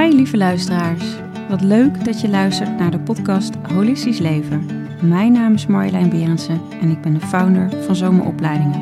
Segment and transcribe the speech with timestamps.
[0.00, 1.16] Hi lieve luisteraars.
[1.48, 4.66] Wat leuk dat je luistert naar de podcast Holistisch Leven.
[5.02, 8.80] Mijn naam is Marjolein Berendsen en ik ben de founder van Zomeropleidingen.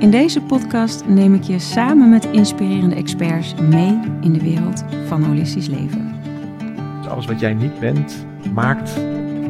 [0.00, 5.22] In deze podcast neem ik je samen met inspirerende experts mee in de wereld van
[5.22, 6.14] holistisch leven.
[7.08, 9.00] Alles wat jij niet bent, maakt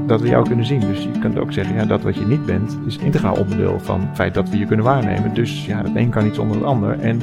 [0.07, 0.81] dat we jou kunnen zien.
[0.81, 4.01] Dus je kunt ook zeggen, ja, dat wat je niet bent, is integraal onderdeel van
[4.01, 5.35] het feit dat we je kunnen waarnemen.
[5.35, 7.01] Dus ja, het een kan niet zonder het ander.
[7.01, 7.21] En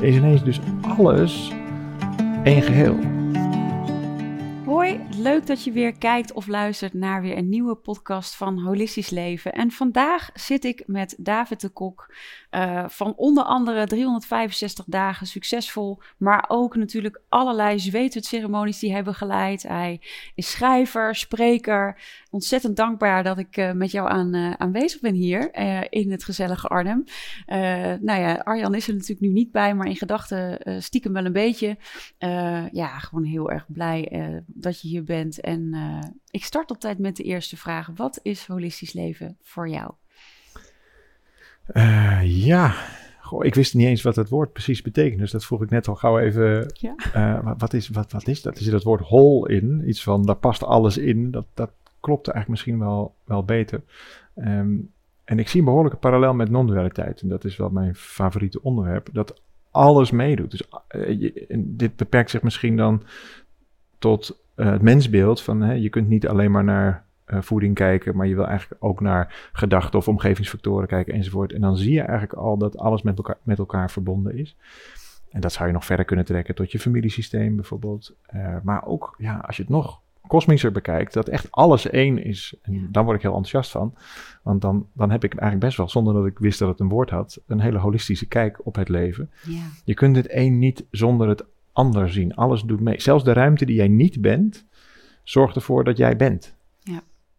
[0.00, 1.52] is ineens dus alles
[2.46, 2.96] één geheel.
[4.64, 9.10] Hoi, leuk dat je weer kijkt of luistert naar weer een nieuwe podcast van Holistisch
[9.10, 9.52] Leven.
[9.52, 12.14] En vandaag zit ik met David de Kok
[12.56, 19.62] uh, van onder andere 365 dagen succesvol, maar ook natuurlijk allerlei zweetceremonies die hij begeleid.
[19.62, 20.00] Hij
[20.34, 22.00] is schrijver, spreker.
[22.30, 25.54] Ontzettend dankbaar dat ik uh, met jou aan, uh, aanwezig ben hier
[25.90, 27.04] in het gezellige Arnhem.
[28.00, 31.32] nou ja, Arjan is er natuurlijk nu niet bij, maar in gedachten stiekem wel een
[31.32, 31.76] beetje.
[32.72, 34.12] ja, gewoon heel erg blij
[34.46, 35.40] dat je hier bent.
[35.40, 35.74] En
[36.30, 37.90] ik start op tijd met de eerste vraag.
[37.94, 39.92] Wat is holistisch leven voor jou?
[41.74, 42.74] Uh, ja,
[43.26, 45.20] Goh, ik wist niet eens wat het woord precies betekent.
[45.20, 46.72] Dus dat vroeg ik net al gauw even.
[46.72, 46.94] Ja.
[47.16, 48.56] Uh, wat, is, wat, wat is dat?
[48.56, 49.82] Er zit het woord hol in.
[49.88, 51.30] Iets van, daar past alles in.
[51.30, 53.82] Dat, dat klopt eigenlijk misschien wel, wel beter.
[54.36, 54.90] Um,
[55.24, 57.20] en ik zie een behoorlijke parallel met non-dualiteit.
[57.20, 59.08] En dat is wel mijn favoriete onderwerp.
[59.12, 60.50] Dat alles meedoet.
[60.50, 63.02] Dus uh, je, dit beperkt zich misschien dan
[63.98, 65.42] tot het mensbeeld.
[65.42, 69.00] Van, je kunt niet alleen maar naar uh, voeding kijken, maar je wil eigenlijk ook
[69.00, 71.52] naar gedachten of omgevingsfactoren kijken enzovoort.
[71.52, 74.56] En dan zie je eigenlijk al dat alles met elkaar, met elkaar verbonden is.
[75.30, 78.16] En dat zou je nog verder kunnen trekken tot je familiesysteem bijvoorbeeld.
[78.34, 82.54] Uh, maar ook, ja, als je het nog kosmischer bekijkt, dat echt alles één is.
[82.62, 83.94] En dan word ik heel enthousiast van.
[84.42, 86.88] Want dan, dan heb ik eigenlijk best wel, zonder dat ik wist dat het een
[86.88, 89.30] woord had, een hele holistische kijk op het leven.
[89.42, 89.62] Ja.
[89.84, 92.34] Je kunt het een niet zonder het ander zien.
[92.34, 93.00] Alles doet mee.
[93.00, 94.66] Zelfs de ruimte die jij niet bent,
[95.22, 96.55] zorgt ervoor dat jij bent.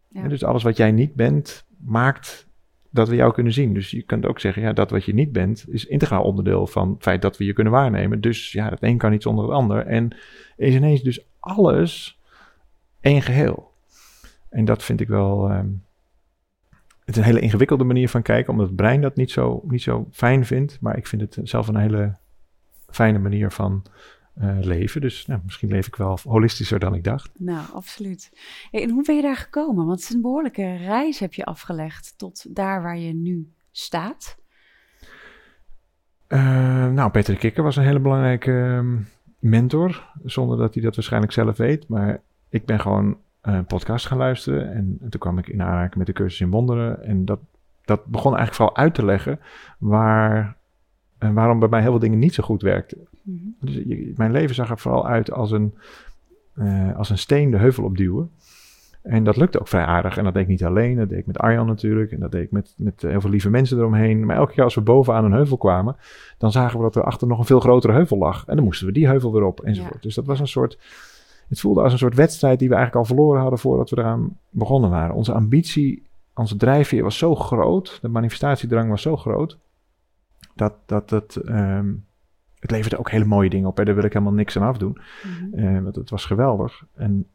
[0.08, 2.48] Dus alles wat jij niet bent, maakt
[2.90, 3.74] dat we jou kunnen zien.
[3.74, 6.90] Dus je kunt ook zeggen, ja, dat wat je niet bent, is integraal onderdeel van
[6.90, 8.20] het feit dat we je kunnen waarnemen.
[8.20, 9.86] Dus ja, het een kan niet zonder het ander.
[9.86, 10.16] En
[10.56, 12.20] is ineens dus alles
[13.00, 13.72] één geheel.
[14.48, 15.50] En dat vind ik wel.
[15.50, 15.86] Um,
[17.04, 19.82] het is een hele ingewikkelde manier van kijken, omdat het brein dat niet zo, niet
[19.82, 20.78] zo fijn vindt.
[20.80, 22.16] Maar ik vind het zelf een hele
[22.90, 23.82] fijne manier van
[24.42, 25.00] uh, leven.
[25.00, 27.30] Dus nou, misschien leef ik wel holistischer dan ik dacht.
[27.38, 28.30] Nou, absoluut.
[28.70, 29.86] en hoe ben je daar gekomen?
[29.86, 34.36] Want het is een behoorlijke reis heb je afgelegd tot daar waar je nu staat.
[36.28, 38.96] Uh, nou, Peter de Kikker was een hele belangrijke ehm,
[39.38, 41.88] mentor, zonder dat hij dat waarschijnlijk zelf weet.
[41.88, 46.06] Maar ik ben gewoon een podcast gaan luisteren en, toen kwam ik in aanraking met
[46.06, 47.04] de cursus in wonderen.
[47.04, 47.40] En dat,
[47.84, 49.40] dat begon eigenlijk vooral uit te leggen
[49.78, 50.56] waar
[51.18, 53.06] en waarom bij mij heel veel dingen niet zo goed werkten.
[53.28, 53.72] Mhm.
[53.72, 55.74] Dus mijn leven zag er vooral uit als een,
[56.54, 58.30] uh, als een steen de heuvel opduwen.
[59.02, 60.16] En dat lukte ook vrij aardig.
[60.16, 60.96] En dat deed ik niet alleen.
[60.96, 62.12] Dat deed ik met Arjan natuurlijk.
[62.12, 64.26] En dat deed ik met, met heel veel lieve mensen eromheen.
[64.26, 65.96] Maar elke keer als we bovenaan een heuvel kwamen,
[66.38, 68.46] dan zagen we dat er achter nog een veel grotere heuvel lag.
[68.46, 70.02] En dan moesten we die heuvel weer op enzovoort.
[70.02, 70.78] Dus dat was een soort.
[71.48, 74.38] Het voelde als een soort wedstrijd die we eigenlijk al verloren hadden voordat we eraan
[74.50, 75.14] begonnen waren.
[75.14, 76.02] Onze ambitie,
[76.34, 77.98] onze drijfveer was zo groot.
[78.02, 79.58] De manifestatiedrang was zo groot
[80.54, 82.04] dat, dat het, um,
[82.60, 83.76] het leverde ook hele mooie dingen op.
[83.76, 83.84] Hè.
[83.84, 84.98] Daar wil ik helemaal niks aan afdoen.
[85.22, 85.82] Mm -hmm.
[85.82, 86.84] want het was geweldig.
[86.94, 87.26] En,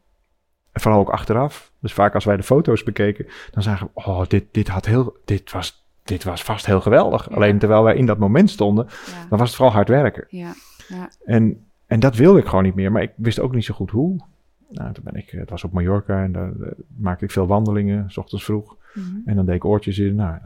[0.80, 1.72] vooral ook achteraf.
[1.80, 5.16] Dus vaak als wij de foto's bekeken, dan zagen we, oh, dit, dit, had heel,
[5.24, 7.30] dit, was, dit was vast heel geweldig.
[7.30, 8.86] Alleen terwijl wij in dat moment stonden,
[9.28, 10.26] dan was het vooral hard werken.
[10.28, 10.52] Ja.
[10.88, 11.10] Ja.
[11.24, 12.92] En, en dat wilde ik gewoon niet meer.
[12.92, 14.20] Maar ik wist ook niet zo goed hoe.
[14.68, 16.52] Nou, toen ben ik, het was op Mallorca en daar,
[16.96, 18.76] maakte ik veel wandelingen, s ochtends vroeg.
[18.94, 19.22] Mm -hmm.
[19.24, 20.14] En dan deed ik oortjes in.
[20.14, 20.38] Nou,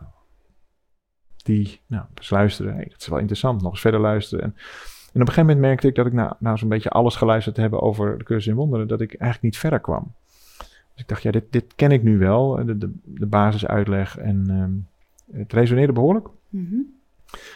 [1.48, 2.74] die nou, luisteren.
[2.74, 4.44] Hey, dat is wel interessant, nog eens verder luisteren.
[4.44, 7.16] En, en, op een gegeven moment merkte ik dat ik nou, nou zo'n beetje alles
[7.16, 10.12] geluisterd heb over de cursus in wonderen, dat ik eigenlijk niet verder kwam.
[10.58, 14.50] Dus ik dacht, ja, dit, dit ken ik nu wel, de, de, de basisuitleg en
[14.50, 14.86] um,
[15.38, 16.28] het resoneerde behoorlijk.
[16.48, 16.96] Mm -hmm.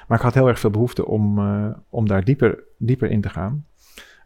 [0.08, 3.28] Maar ik had heel erg veel behoefte om, uh, om daar dieper, dieper in te
[3.28, 3.66] gaan.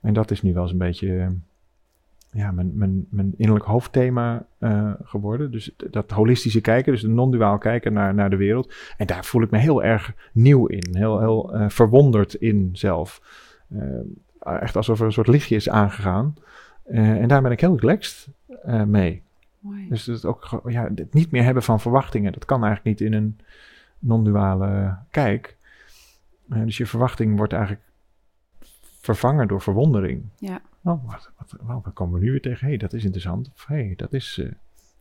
[0.00, 1.37] En dat is nu wel eens een beetje
[2.37, 5.50] ja, mijn, mijn, mijn innerlijk hoofdthema uh, geworden.
[5.50, 8.75] Dus dat holistische kijken, dus de non-duaal kijken naar, naar de wereld.
[8.97, 13.21] En daar voel ik me heel erg nieuw in, heel, heel uh, verwonderd in zelf.
[13.73, 16.35] Uh, echt alsof er een soort lichtje is aangegaan.
[16.85, 18.29] en daar ben ik heel relaxed
[18.87, 19.23] mee.
[19.59, 19.89] Mooi.
[19.89, 23.19] Dus het, ook, ja, het niet meer hebben van verwachtingen, dat kan eigenlijk niet in
[23.19, 23.39] een
[23.99, 25.56] non-duale kijk.
[26.47, 27.82] dus je verwachting wordt eigenlijk
[29.00, 30.23] vervangen door verwondering.
[30.39, 30.61] Ja.
[30.87, 32.61] Oh, wat, wat, wat komen we nu weer tegen?
[32.61, 33.50] Hé, hey, dat is interessant.
[33.55, 34.53] Of hé, hey, dat is uh,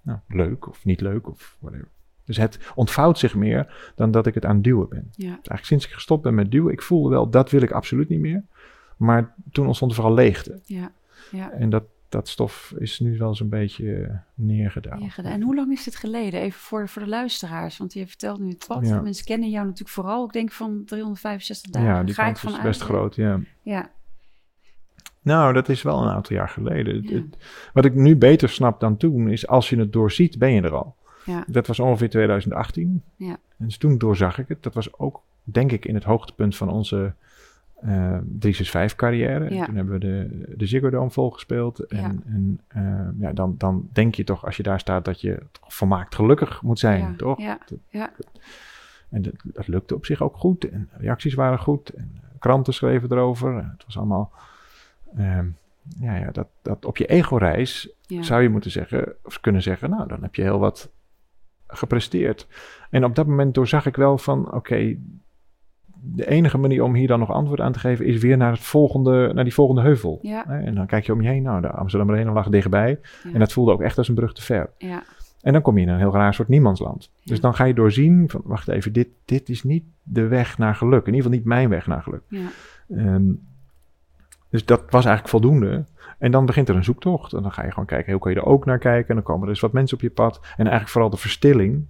[0.01, 1.87] nou, leuk of niet leuk of whatever.
[2.23, 5.07] Dus het ontvouwt zich meer dan dat ik het aan het duwen ben.
[5.11, 5.13] Ja.
[5.15, 8.09] Dus eigenlijk sinds ik gestopt ben met duwen, ik voelde wel, dat wil ik absoluut
[8.09, 8.43] niet meer.
[8.97, 10.59] Maar toen ontstond er vooral leegte.
[10.63, 10.91] Ja.
[11.31, 11.51] ja.
[11.51, 14.99] En dat, dat stof is nu wel zo'n beetje neergedaald.
[14.99, 15.35] neergedaald.
[15.35, 16.39] En hoe lang is dit geleden?
[16.39, 18.87] Even voor, voor de luisteraars, want je vertelt nu het pad.
[18.87, 19.01] Ja.
[19.01, 21.89] Mensen kennen jou natuurlijk vooral, ik denk van 365 dagen.
[21.89, 23.39] Ja, die Ga kans is best groot, ja.
[23.61, 23.91] Ja,
[25.25, 27.01] Nou, dat is wel een aantal jaar geleden.
[27.03, 27.21] Ja.
[27.73, 30.73] wat ik nu beter snap dan toen, is als je het doorziet, ben je er
[30.75, 30.95] al.
[31.25, 33.03] ja, Dat was ongeveer 2018.
[33.15, 33.37] Ja.
[33.57, 34.63] En dus toen doorzag ik het.
[34.63, 37.13] Dat was ook, denk ik, in het hoogtepunt van onze
[37.81, 39.53] eh 365 carrière.
[39.53, 39.65] Ja.
[39.65, 41.79] Toen hebben we de, de Ziggo Dome volgespeeld.
[41.79, 42.13] En, Ja.
[42.25, 46.15] en eh, ja, dan, dan denk je toch, als je daar staat, dat je volmaakt
[46.15, 47.39] gelukkig moet zijn, ja, toch?
[47.39, 48.11] Ja, ja,
[49.09, 50.69] En dat, dat lukte op zich ook goed.
[50.69, 51.89] En reacties waren goed.
[51.89, 53.55] En eh, kranten schreven erover.
[53.55, 54.31] Het was allemaal...
[55.17, 55.45] ehm,
[55.99, 58.23] ja, ja dat, dat op je ego-reis ja.
[58.23, 60.91] zou je moeten zeggen, of kunnen zeggen, nou, dan heb je heel wat
[61.67, 62.47] gepresteerd.
[62.89, 64.95] En op dat moment doorzag ik wel van, oké,
[66.01, 68.59] de enige manier om hier dan nog antwoord aan te geven is weer naar, het
[68.61, 70.19] volgende, naar die volgende heuvel.
[70.21, 72.99] Ja, En dan kijk je om je heen, nou, de Amsterdam Arena lag dichtbij.
[73.23, 74.69] ja, En dat voelde ook echt als een brug te ver.
[74.77, 75.03] ja,
[75.41, 77.11] En dan kom je in een heel raar soort niemandsland.
[77.23, 80.75] Dus dan ga je doorzien van, wacht even, dit, dit is niet de weg naar
[80.75, 80.99] geluk.
[81.07, 82.23] In ieder geval niet mijn weg naar geluk.
[82.27, 82.47] ja,
[82.89, 83.23] Ehm,
[84.55, 85.83] dus dat was eigenlijk voldoende.
[86.17, 87.33] En dan begint er een zoektocht.
[87.33, 89.09] En dan ga je gewoon kijken, hoe kan je er ook naar kijken?
[89.09, 90.39] En dan komen er dus wat mensen op je pad.
[90.41, 91.85] En eigenlijk vooral de verstilling.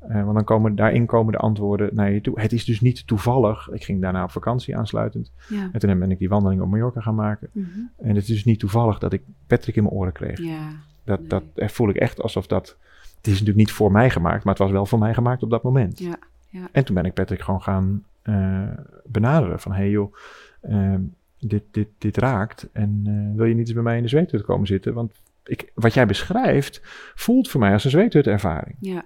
[0.00, 2.40] Eh, want dan komen, daarin komen de antwoorden naar je toe.
[2.40, 3.68] Het is dus niet toevallig.
[3.72, 5.32] Ik ging daarna op vakantie aansluitend.
[5.48, 5.68] ja.
[5.72, 7.48] En toen ben ik die wandeling op Mallorca gaan maken.
[7.52, 7.68] Mhm.
[7.96, 10.38] En het is dus niet toevallig dat ik Patrick in mijn oren kreeg.
[10.38, 10.68] Ja,
[11.04, 11.28] Dat, Nee.
[11.28, 12.76] dat eh, voel ik echt alsof dat...
[13.16, 15.50] Het is natuurlijk niet voor mij gemaakt, maar het was wel voor mij gemaakt op
[15.50, 15.98] dat moment.
[15.98, 16.16] ja,
[16.48, 16.68] ja.
[16.72, 18.68] En toen ben ik Patrick gewoon gaan eh,
[19.04, 19.60] benaderen.
[19.60, 20.14] Van, hey joh,
[20.60, 21.00] ehm,
[21.40, 22.68] dit, dit, dit raakt.
[22.72, 24.94] En eh, wil je niet eens bij mij in de zweethut komen zitten?
[24.94, 25.12] Want
[25.44, 26.80] ik, wat jij beschrijft,
[27.14, 28.76] voelt voor mij als een zweethutervaring.
[28.80, 29.04] ja.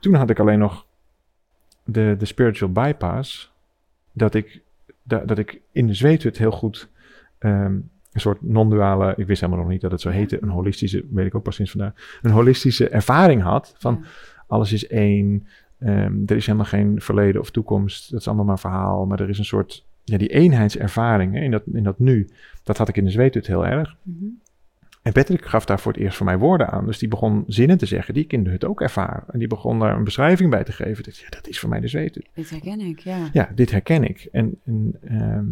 [0.00, 0.86] Toen had ik alleen nog
[1.84, 3.52] de, de spiritual bypass.
[4.12, 4.62] Dat ik,
[5.02, 6.88] da- dat ik in de zweethut heel goed...
[7.38, 7.78] ehm,
[8.12, 10.14] een soort non-duale, ik wist helemaal nog niet dat het zo Ja.
[10.16, 14.08] heette, een holistische, weet ik ook pas sinds vandaag, een holistische ervaring had van ja.
[14.46, 15.46] alles is één.
[15.78, 18.10] ehm, er is helemaal geen verleden of toekomst.
[18.10, 19.06] Dat is allemaal maar verhaal.
[19.06, 22.28] Maar er is een soort, ja, die eenheidservaring hè, in, dat, in dat nu.
[22.62, 23.96] Dat had ik in de zweethut heel erg.
[24.02, 24.24] Mhm.
[25.02, 26.86] En Patrick gaf daar voor het eerst voor mij woorden aan.
[26.86, 29.24] Dus die begon zinnen te zeggen die ik in de hut ook ervaar.
[29.28, 31.04] En die begon daar een beschrijving bij te geven.
[31.04, 32.28] Dat, ja, dat is voor mij de zweethut.
[32.34, 33.28] Dit herken ik, ja.
[33.32, 34.28] Ja, dit herken ik.
[34.32, 35.46] En, en, ehm,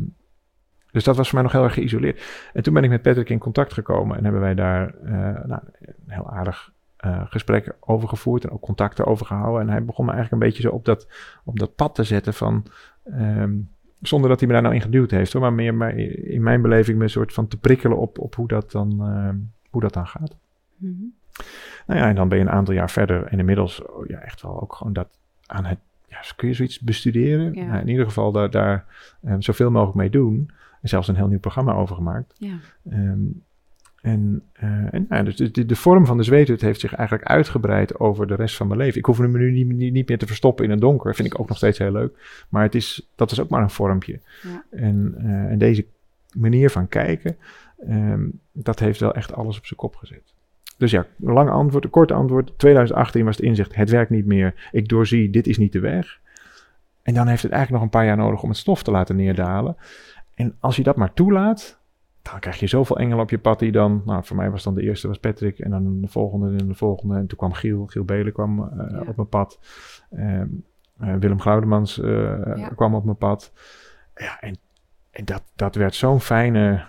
[0.91, 2.51] dus dat was voor mij nog heel erg geïsoleerd.
[2.53, 5.13] En toen ben ik met Patrick in contact gekomen en hebben wij daar eh,
[5.45, 9.61] nou, een heel aardig eh, gesprek over gevoerd en ook contacten over gehouden.
[9.61, 11.09] En hij begon me eigenlijk een beetje zo op dat,
[11.45, 12.67] op dat pad te zetten van,
[13.05, 13.53] ehm,
[14.01, 16.63] zonder dat hij me daar nou in geduwd heeft, hoor, maar meer maar in mijn
[16.63, 19.37] beleving me een soort van te prikkelen op, op hoe, dat dan, ehm,
[19.71, 20.37] hoe dat dan gaat.
[20.77, 20.93] Mhm.
[21.87, 24.43] Nou ja, en dan ben je een aantal jaar verder en inmiddels oh ja, echt
[24.43, 25.09] wel ook gewoon dat
[25.47, 27.55] aan het, ja, kun je zoiets bestuderen?
[27.55, 27.65] Ja.
[27.65, 28.85] Nou, in ieder geval daar, daar
[29.23, 30.51] ehm, zoveel mogelijk mee doen.
[30.83, 32.35] En zelfs een heel nieuw programma over gemaakt.
[32.39, 32.59] Ja,
[32.91, 33.19] Ehm,
[34.03, 38.27] en en nou, ja, dus de, vorm van de zweethut heeft zich eigenlijk uitgebreid over
[38.27, 38.99] de rest van mijn leven.
[38.99, 41.15] Ik hoef hem nu niet, niet, niet meer te verstoppen in het donker.
[41.15, 42.45] Vind ik ook nog steeds heel leuk.
[42.49, 44.21] Maar het is, dat is ook maar een vormpje.
[44.43, 44.65] Ja.
[44.71, 45.87] En, eh, en deze
[46.37, 47.37] manier van kijken,
[47.87, 50.35] ehm, dat heeft wel echt alles op zijn kop gezet.
[50.77, 52.53] Dus ja, een lang antwoord, een kort antwoord.
[52.57, 54.69] 2018 was het inzicht, het werkt niet meer.
[54.73, 56.21] Ik doorzie, dit is niet de weg.
[57.03, 59.17] En dan heeft het eigenlijk nog een paar jaar nodig om het stof te laten
[59.17, 59.77] neerdalen.
[60.35, 61.80] En als je dat maar toelaat,
[62.23, 64.03] dan krijg je zoveel engelen op je pad die dan...
[64.05, 66.75] Nou, voor mij was dan de eerste was Patrick en dan de volgende en de
[66.75, 67.17] volgende.
[67.17, 69.01] En toen kwam Giel, Giel Belen kwam eh, Ja.
[69.07, 69.59] op mijn pad.
[70.11, 70.47] Ehm,
[70.99, 72.11] eh, Willem Goudemans eh,
[72.57, 72.69] Ja.
[72.69, 73.53] kwam op mijn pad.
[74.15, 74.57] Ja, en,
[75.11, 76.85] en dat, dat werd zo'n fijne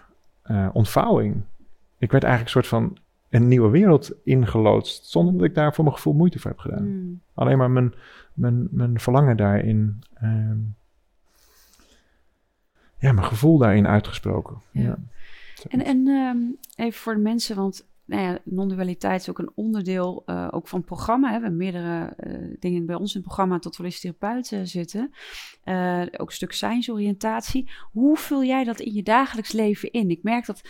[0.74, 1.41] ontvouwing.
[1.98, 2.98] Ik werd eigenlijk een soort van
[3.29, 5.06] een nieuwe wereld ingeloodst...
[5.06, 6.88] zonder dat ik daar voor mijn gevoel moeite voor heb gedaan.
[6.88, 7.22] Mm.
[7.34, 7.94] Alleen maar mijn,
[8.34, 10.03] mijn, mijn verlangen daarin.
[10.13, 10.58] ehm,
[12.98, 14.56] ja, mijn gevoel daarin uitgesproken.
[14.72, 14.82] Ja.
[14.82, 14.98] Ja.
[15.70, 16.38] En, en ehm,
[16.86, 20.77] even voor de mensen, want nou ja, non-dualiteit is ook een onderdeel eh, ook van
[20.77, 21.27] het programma.
[21.27, 21.36] Hè.
[21.36, 25.12] We hebben meerdere eh, dingen bij ons in het programma tot holistisch therapeut eh, zitten.
[26.18, 27.70] Ook een stuk zijnsoriëntatie.
[27.91, 30.10] Hoe vul jij dat in je dagelijks leven in?
[30.10, 30.62] Ik merk dat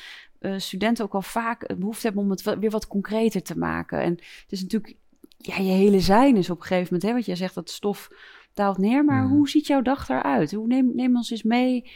[0.58, 4.02] studenten ook al vaak behoefte hebben om het weer wat concreter te maken.
[4.02, 4.96] En het is natuurlijk,
[5.38, 8.10] ja, je hele zijn is op een gegeven moment, hè, wat jij zegt, dat stof
[8.54, 9.06] daalt neer.
[9.06, 9.32] Maar Mhm.
[9.34, 10.52] hoe ziet jouw dag eruit?
[10.52, 11.92] Hoe neem, neem ons eens mee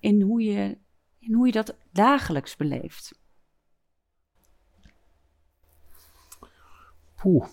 [0.00, 0.78] in, hoe je,
[1.18, 3.18] in hoe je dat dagelijks beleeft.
[7.16, 7.46] Poeh.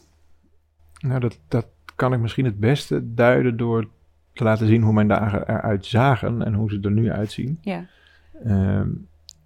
[1.00, 3.90] Nou, dat, dat kan ik misschien het beste duiden door
[4.34, 7.58] te laten zien hoe mijn dagen eruit zagen en hoe ze er nu uitzien.
[7.62, 7.88] Ja,
[8.44, 8.90] Ehm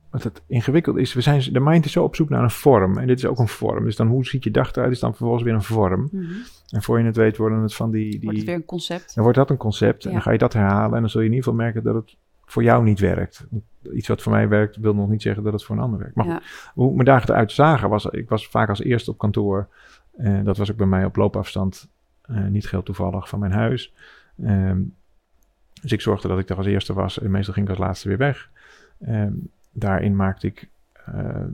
[0.09, 2.97] wat het ingewikkeld is, we zijn, de mind is zo op zoek naar een vorm.
[2.97, 3.83] En dit is ook een vorm.
[3.83, 6.09] Dus dan hoe ziet je dag eruit, is dan vervolgens weer een vorm.
[6.11, 6.25] Mhm.
[6.69, 8.09] En voor je het weet worden het van die...
[8.09, 9.15] die wordt het weer een concept.
[9.15, 11.27] Dan wordt dat een concept en dan ga je dat herhalen en dan zul je
[11.27, 12.17] in ieder geval merken dat het
[12.49, 13.47] voor jou niet werkt.
[13.93, 16.15] Iets wat voor mij werkt, wil nog niet zeggen dat het voor een ander werkt.
[16.15, 16.33] Maar Ja.
[16.35, 19.67] goed, hoe mijn dagen eruit zagen, was ik was vaak als eerste op kantoor.
[20.17, 21.89] Eh, dat was ook bij mij op loopafstand,
[22.21, 23.93] eh, niet heel toevallig, van mijn huis.
[24.43, 24.81] Ehm,
[25.81, 28.07] dus ik zorgde dat ik daar als eerste was en meestal ging ik als laatste
[28.07, 28.49] weer weg.
[28.99, 29.33] Ehm,
[29.71, 30.69] daarin maakte ik
[31.05, 31.45] eh,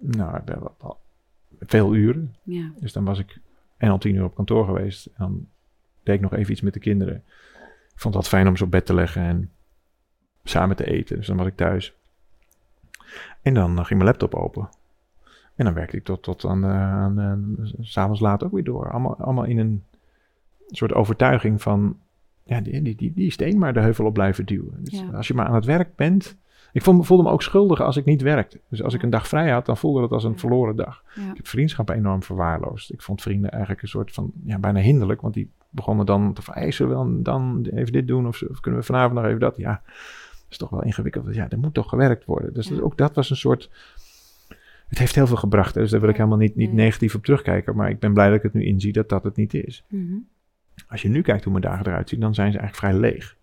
[0.00, 0.40] nou,
[1.60, 2.34] veel uren.
[2.42, 2.70] Ja.
[2.80, 3.38] Dus dan was ik
[3.76, 5.06] en al tien uur op kantoor geweest.
[5.06, 5.46] En dan
[6.02, 7.14] deed ik nog even iets met de kinderen.
[7.16, 9.50] Ik vond het altijd fijn om ze op bed te leggen en
[10.48, 11.16] samen te eten.
[11.16, 11.94] Dus dan was ik thuis.
[13.42, 14.68] En dan eh, ging mijn laptop open.
[15.54, 18.90] En dan werkte ik tot, tot aan, de, aan de, s'avonds laat ook weer door.
[18.90, 19.82] Allemaal, allemaal in een
[20.66, 21.96] soort overtuiging van...
[22.42, 24.78] Ja, die, die, die, die steen maar de heuvel op blijven duwen.
[24.84, 25.10] Dus Ja.
[25.12, 26.36] als je maar aan het werk bent...
[26.72, 28.60] Ik voelde, voelde me ook schuldig als ik niet werkte.
[28.68, 31.02] Dus als ik een dag vrij had, dan voelde dat als een verloren dag.
[31.14, 31.30] Ja.
[31.30, 32.92] Ik heb vriendschappen enorm verwaarloosd.
[32.92, 35.20] Ik vond vrienden eigenlijk een soort van, ja, bijna hinderlijk.
[35.20, 38.26] Want die begonnen dan te vragen, hey, zullen we dan, dan even dit doen?
[38.26, 39.56] Of, of kunnen we vanavond nog even dat?
[39.56, 39.82] Ja,
[40.48, 41.34] is toch wel ingewikkeld.
[41.34, 42.54] Ja, er moet toch gewerkt worden.
[42.54, 42.80] Dus Ja.
[42.80, 43.70] ook dat was een soort...
[44.88, 45.74] Het heeft heel veel gebracht.
[45.74, 45.80] hè.
[45.80, 47.76] Dus daar wil ik helemaal niet, niet negatief op terugkijken.
[47.76, 49.84] Maar ik ben blij dat ik het nu inzie dat dat het niet is.
[49.88, 50.14] Mhm.
[50.88, 53.36] Als je nu kijkt hoe mijn dagen eruit zien, dan zijn ze eigenlijk vrij leeg.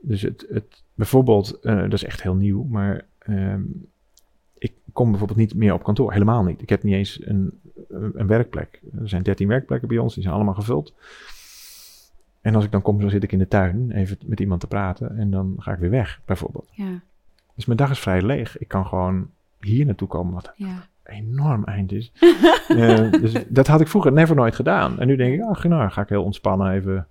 [0.00, 3.60] Dus het, het bijvoorbeeld, eh, dat is echt heel nieuw, maar ehm,
[4.58, 6.12] ik kom bijvoorbeeld niet meer op kantoor.
[6.12, 6.62] Helemaal niet.
[6.62, 8.80] Ik heb niet eens een, een werkplek.
[8.98, 10.94] Er zijn 13 werkplekken bij ons, die zijn allemaal gevuld.
[12.42, 14.66] En als ik dan kom, dan zit ik in de tuin even met iemand te
[14.66, 16.68] praten en dan ga ik weer weg, bijvoorbeeld.
[16.72, 17.00] Ja.
[17.54, 18.58] Dus mijn dag is vrij leeg.
[18.58, 19.30] Ik kan gewoon
[19.60, 20.86] hier naartoe komen, wat Ja.
[21.04, 22.12] een enorm eind is.
[22.68, 24.98] Eh, dus dat had ik vroeger never nooit gedaan.
[25.00, 27.06] En nu denk ik, ach, nou, ga ik heel ontspannen even.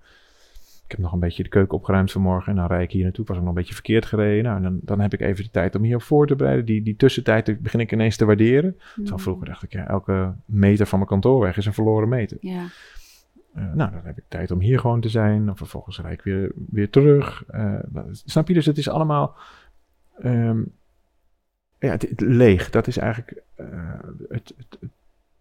[0.86, 2.52] Ik heb nog een beetje de keuken opgeruimd vanmorgen.
[2.52, 3.22] En dan rijd ik hier naartoe.
[3.24, 4.44] Ik was nog een beetje verkeerd gereden.
[4.44, 6.66] Nou, en dan, dan heb ik even de tijd om hierop voor te bereiden.
[6.66, 8.78] Die, die tussentijd begin ik ineens te waarderen.
[8.96, 12.38] Terwijl vroeger dacht ik, ja, elke meter van mijn kantoorweg is een verloren meter.
[12.42, 12.64] Ja.
[13.54, 15.48] Nou, dan heb ik tijd om hier gewoon te zijn.
[15.48, 17.44] En vervolgens rijd ik weer, weer terug.
[17.48, 17.80] Eh,
[18.12, 18.54] snap je?
[18.54, 19.36] Dus het is allemaal...
[20.20, 20.62] ehm,
[21.80, 22.70] ja, het, leeg.
[22.70, 23.68] Dat is eigenlijk eh,
[24.30, 24.78] het, het,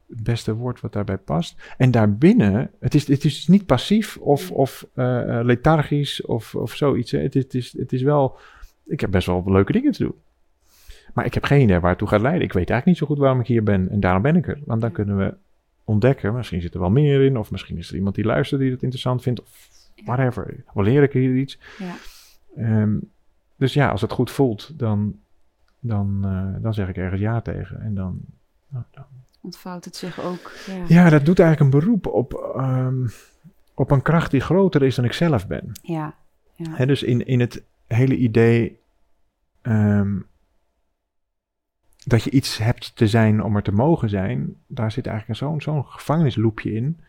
[0.08, 1.74] het beste woord wat daarbij past.
[1.76, 7.10] En daarbinnen, het is, het is niet passief of, of eh, lethargisch of, of zoiets.
[7.10, 8.38] Het, is, het, is, het is wel...
[8.86, 10.14] Ik heb best wel leuke dingen te doen.
[11.14, 12.42] Maar ik heb geen idee waar toe gaat leiden.
[12.42, 13.88] Ik weet eigenlijk niet zo goed waarom ik hier ben.
[13.88, 14.60] En daarom ben ik er.
[14.64, 15.34] Want dan kunnen we
[15.84, 16.34] ontdekken.
[16.34, 17.37] Misschien zit er wel meer in.
[17.38, 19.42] Of misschien is er iemand die luistert die het interessant vindt.
[19.42, 19.68] Of
[20.04, 20.64] whatever.
[20.75, 21.58] Of leer ik hier iets.
[21.78, 21.94] Ja.
[22.56, 22.99] Ehm,
[23.56, 25.18] dus ja, als het goed voelt, dan,
[25.80, 27.80] dan, eh, dan zeg ik ergens ja tegen.
[27.80, 28.20] En dan,
[28.68, 29.04] nou, dan-
[29.42, 30.52] Ontvouwt het zich ook.
[30.66, 30.84] Ja.
[31.02, 33.06] Ja, dat doet eigenlijk een beroep op, ehm,
[33.75, 35.72] op een kracht die groter is dan ik zelf ben.
[35.82, 36.14] Ja.
[36.54, 36.84] Ja.
[36.87, 38.78] Dus in, in het hele idee
[39.62, 40.18] ehm,
[42.10, 45.60] dat je iets hebt te zijn om er te mogen zijn, daar zit eigenlijk zo'n
[45.60, 47.00] zo'n gevangenisloopje in.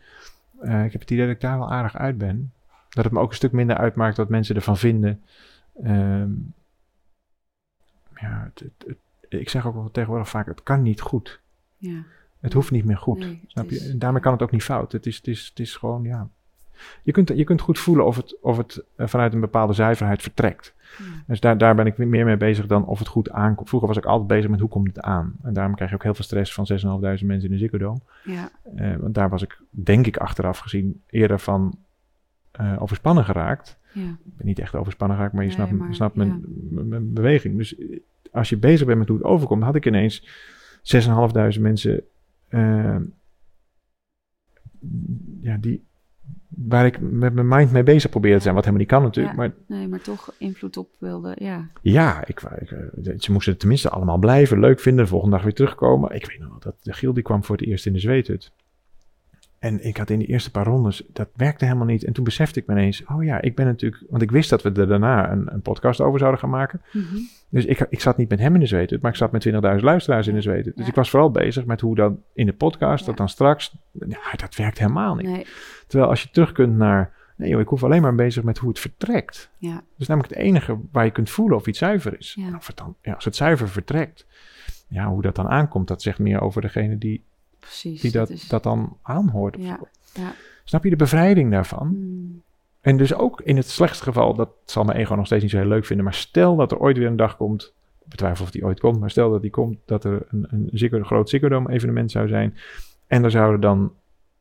[0.60, 2.52] Eh, ik heb het idee dat ik daar wel aardig uit ben.
[2.88, 5.22] Dat het me ook een stuk minder uitmaakt wat mensen ervan vinden.
[5.82, 6.30] Ehm,
[8.14, 11.40] ja, het, het- het- ik zeg ook wel tegenwoordig vaak, het kan niet goed.
[11.76, 12.02] Ja.
[12.40, 13.18] Het hoeft niet meer goed.
[13.18, 13.80] Nee, Snap je?
[13.90, 14.92] En daarmee kan het ook niet fout.
[14.92, 16.28] Het is, het is, het is gewoon, ja.
[17.02, 20.22] Je kunt, je kunt goed voelen of het, of het eh, vanuit een bepaalde zuiverheid
[20.22, 20.74] vertrekt.
[21.26, 23.68] Dus daar, daar ben ik meer mee bezig dan of het goed aankomt.
[23.68, 25.34] Vroeger was ik altijd bezig met hoe komt het aan.
[25.42, 26.80] En daarom krijg je ook heel veel stress van 6.500
[27.26, 28.00] mensen in de Ziggo.
[28.24, 28.50] Ja.
[28.76, 31.78] Eh, want daar was ik, denk ik, achteraf gezien eerder van
[32.50, 33.78] eh, overspannen geraakt.
[33.92, 34.02] Ja.
[34.02, 36.38] Ik ben niet echt overspannen geraakt, maar je Nee, snapt, maar, snapt mijn, ja.
[36.70, 37.56] mijn- mijn beweging.
[37.56, 37.74] Dus
[38.30, 40.26] als je bezig bent met hoe het overkomt, had ik ineens
[40.82, 42.02] 6.500 mensen
[45.40, 45.84] ja, die,
[46.56, 48.54] waar ik met mijn mind mee bezig probeerde te zijn.
[48.54, 49.36] Wat helemaal niet kan natuurlijk.
[49.36, 49.40] Ja.
[49.40, 51.36] Maar Nee, maar toch invloed op wilde.
[51.38, 51.68] Ja.
[51.82, 55.54] ja, ik, ik, eh, ze moesten tenminste allemaal blijven, leuk vinden, de volgende dag weer
[55.54, 56.14] terugkomen.
[56.14, 58.52] Ik weet nog wel, dat de Giel die kwam voor het eerst in de zweethut.
[59.62, 62.04] En ik had in die eerste paar rondes, dat werkte helemaal niet.
[62.04, 64.04] En toen besefte ik me ineens, oh ja, ik ben natuurlijk...
[64.10, 66.80] Want ik wist dat we er daarna een, een podcast over zouden gaan maken.
[66.92, 67.16] Mhm.
[67.48, 69.52] Dus ik, ik zat niet met hem in de zweethut, maar ik zat met 20.000
[69.80, 70.76] luisteraars in de zweethut.
[70.76, 70.90] Dus Ja.
[70.90, 73.06] ik was vooral bezig met hoe dan in de podcast, Ja.
[73.06, 73.76] dat dan straks...
[73.92, 75.26] Ja, dat werkt helemaal niet.
[75.26, 75.46] Nee.
[75.86, 77.12] Terwijl als je terug kunt naar...
[77.36, 79.50] Nee joh, ik hoef alleen maar bezig met hoe het vertrekt.
[79.58, 79.74] Ja.
[79.74, 82.34] Dat is namelijk het enige waar je kunt voelen of iets zuiver is.
[82.40, 82.56] Ja.
[82.56, 84.26] Of het dan, ja, als het zuiver vertrekt,
[84.88, 87.24] ja, hoe dat dan aankomt, dat zegt meer over degene die,
[87.62, 88.00] Precies.
[88.00, 89.56] die dat, is- dat dan aanhoort.
[89.58, 89.78] Ja.
[90.14, 90.32] Ja.
[90.64, 91.86] Snap je de bevrijding daarvan?
[91.88, 92.42] Mm.
[92.80, 95.58] En dus ook in het slechtste geval, dat zal mijn ego nog steeds niet zo
[95.58, 98.50] heel leuk vinden, maar stel dat er ooit weer een dag komt, ik betwijfel of
[98.50, 101.48] die ooit komt, maar stel dat die komt, dat er een, een, een groot Ziggo
[101.48, 102.56] Dome evenement zou zijn,
[103.06, 103.92] en er zouden dan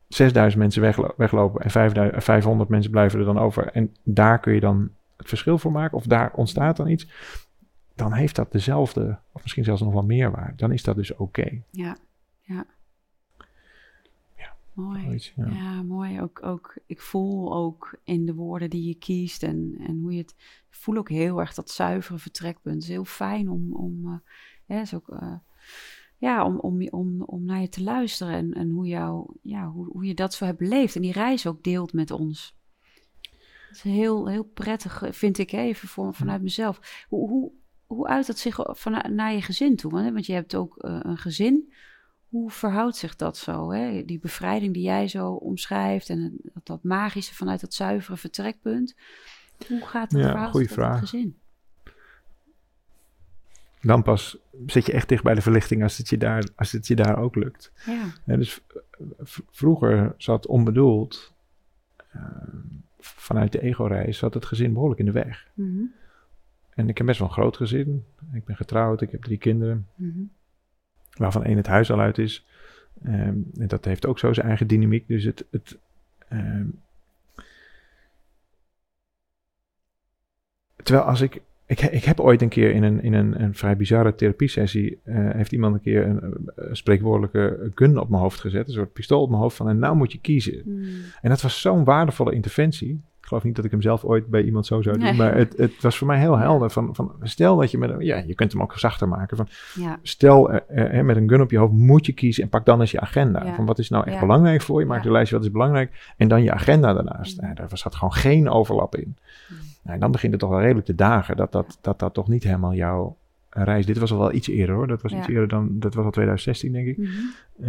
[0.08, 4.54] 6000 mensen weglo- weglopen en 5000 500 mensen blijven er dan over, en daar kun
[4.54, 7.08] je dan het verschil voor maken, of daar ontstaat dan iets,
[7.96, 10.54] dan heeft dat dezelfde, of misschien zelfs nog wel meer waarde.
[10.56, 11.62] Dan is dat dus oké.
[11.72, 11.98] Ja.
[12.42, 12.66] Ja.
[14.82, 15.32] Mooi.
[15.36, 15.48] Ja.
[15.48, 15.84] ja.
[15.84, 16.22] mooi.
[16.22, 20.22] Ook, ook, ik voel ook in de woorden die je kiest en, en hoe je
[20.22, 20.36] het...
[20.70, 22.76] Ik voel ook heel erg dat zuivere vertrekpunt.
[22.76, 23.76] Het is heel fijn om...
[23.76, 24.18] om uh,
[24.66, 25.36] ja, is ook, uh,
[26.18, 29.88] ja, om, om, om, om naar je te luisteren en, en hoe, jou, ja, hoe,
[29.92, 30.96] hoe je dat zo hebt beleefd.
[30.96, 32.60] En die reis ook deelt met ons.
[33.68, 37.06] Het is heel, heel prettig, vind ik even voor, vanuit mezelf.
[37.10, 37.52] Hoe, hoe,
[37.86, 39.92] hoe uit het zich van, naar je gezin toe?
[39.92, 41.74] Want je hebt ook uh, een gezin.
[42.32, 43.72] Hoe verhoudt zich dat zo?
[43.72, 44.06] Hè?
[44.06, 48.96] Die bevrijding die jij zo omschrijft en dat, dat magische vanuit dat zuivere vertrekpunt.
[49.68, 51.00] Hoe gaat dat Ja, het vraag.
[51.00, 51.38] gezin?
[53.82, 56.88] Dan pas zit je echt dicht bij de verlichting als het je daar, als het
[56.88, 57.72] je daar ook lukt.
[57.86, 58.62] Ja, Ja, dus
[59.50, 61.34] vroeger zat onbedoeld,
[62.12, 62.22] eh,
[63.00, 65.48] vanuit de ego-reis, zat het gezin behoorlijk in de weg.
[65.54, 65.84] Mhm,
[66.70, 68.06] En ik heb best wel een groot gezin.
[68.34, 70.22] Ik ben getrouwd, ik heb drie kinderen, mhm.
[71.18, 72.46] Waarvan één het huis al uit is.
[73.04, 75.08] Ehm, en dat heeft ook zo zijn eigen dynamiek.
[75.08, 75.46] Dus het.
[75.52, 75.78] het
[76.28, 76.66] ehm,
[80.84, 81.42] terwijl als ik.
[81.66, 85.00] Ik, ik heb ooit een keer in een, in een, een vrij bizarre therapiesessie.
[85.04, 88.68] eh, heeft iemand een keer een, een spreekwoordelijke gun op mijn hoofd gezet.
[88.68, 89.70] Een soort pistool op mijn hoofd van.
[89.70, 90.62] En nou moet je kiezen.
[90.66, 90.90] Mm.
[91.22, 93.02] En dat was zo'n waardevolle interventie.
[93.22, 95.06] Ik geloof niet dat ik hem zelf ooit bij iemand zo zou doen.
[95.06, 95.14] Nee.
[95.14, 96.70] Maar het, het was voor mij heel helder.
[96.70, 98.00] Van, van, stel dat je met een...
[98.00, 99.38] Ja, je kunt hem ook zachter maken.
[99.38, 102.44] Van, Ja, stel eh, eh, met een gun op je hoofd moet je kiezen.
[102.44, 103.44] En pak dan eens je agenda.
[103.46, 103.56] Ja.
[103.56, 104.20] Van wat is nou echt Ja.
[104.20, 104.86] belangrijk voor je.
[104.86, 106.14] Maak een lijstje wat is belangrijk.
[106.18, 107.42] En dan je agenda daarnaast.
[107.42, 107.54] Mm.
[107.54, 109.16] Daar zat gewoon geen overlap in.
[109.50, 109.58] Mm.
[109.82, 111.38] Nou, en dan begint het toch wel redelijk te dagen.
[111.38, 113.18] Dat dat, dat, dat toch niet helemaal jouw
[113.50, 113.86] reis...
[113.86, 114.88] Dit was al wel iets eerder hoor.
[114.88, 115.68] Dat was iets eerder dan...
[115.72, 116.98] Dat was al 2016 denk ik.
[116.98, 117.10] Mhm.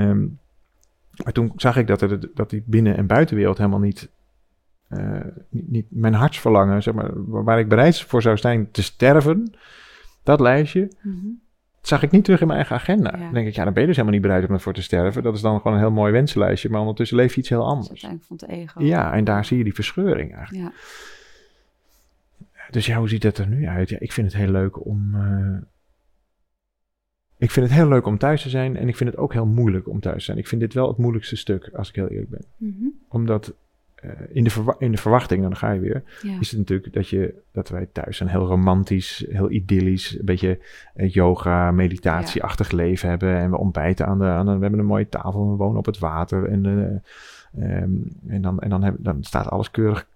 [0.01, 0.25] Ehm,
[1.25, 4.09] maar toen zag ik dat, er, dat die binnen- en buitenwereld helemaal niet,
[4.93, 7.11] eh, niet, niet mijn hartsverlangen, zeg maar,
[7.43, 9.55] waar ik bereid voor zou zijn te sterven,
[10.23, 11.27] dat lijstje, Mhm.
[11.77, 13.11] dat zag ik niet terug in mijn eigen agenda.
[13.17, 13.23] Ja.
[13.25, 15.23] Dan denk ik, ja, dan ben je dus helemaal niet bereid om ervoor te sterven.
[15.23, 17.89] Dat is dan gewoon een heel mooi wensenlijstje, maar ondertussen leef je iets heel anders.
[17.89, 18.83] uiteindelijk van het ego.
[18.85, 20.65] Ja, en daar zie je die verscheuring eigenlijk.
[20.65, 23.89] Ja, Dus ja, hoe ziet dat er nu uit?
[23.89, 25.15] Ja, ik vind het heel leuk om.
[25.15, 25.57] eh,
[27.39, 29.47] ik vind het heel leuk om thuis te zijn en ik vind het ook heel
[29.47, 30.39] moeilijk om thuis te zijn.
[30.39, 32.45] Ik vind dit wel het moeilijkste stuk, als ik heel eerlijk ben.
[32.57, 32.87] Mhm.
[33.09, 33.55] Omdat
[34.29, 36.39] in, de in de verwachting, dan ga je weer, ja.
[36.41, 40.59] is het natuurlijk dat, je, dat wij thuis een heel romantisch, heel idyllisch, een beetje
[40.95, 43.37] eh, yoga, meditatieachtig leven hebben.
[43.37, 45.87] En we ontbijten aan de, aan de, we hebben een mooie tafel, we wonen op
[45.87, 46.49] het water.
[46.49, 47.91] En, eh, ehm,
[48.27, 50.07] en, dan, en dan, hebben, dan staat alles keurig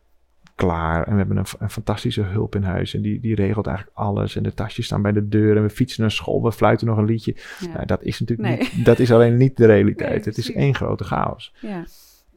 [0.54, 1.06] klaar.
[1.06, 2.94] En we hebben een, fantastische hulp in huis.
[2.94, 4.36] En die, die regelt eigenlijk alles.
[4.36, 5.56] En de tasjes staan bij de deur.
[5.56, 6.42] En we fietsen naar school.
[6.42, 7.36] We fluiten nog een liedje.
[7.60, 7.72] ja.
[7.72, 8.58] Nou, dat is natuurlijk Nee.
[8.58, 10.10] niet, dat is alleen niet de realiteit.
[10.10, 11.54] Nee, het is één grote chaos.
[11.60, 11.84] ja.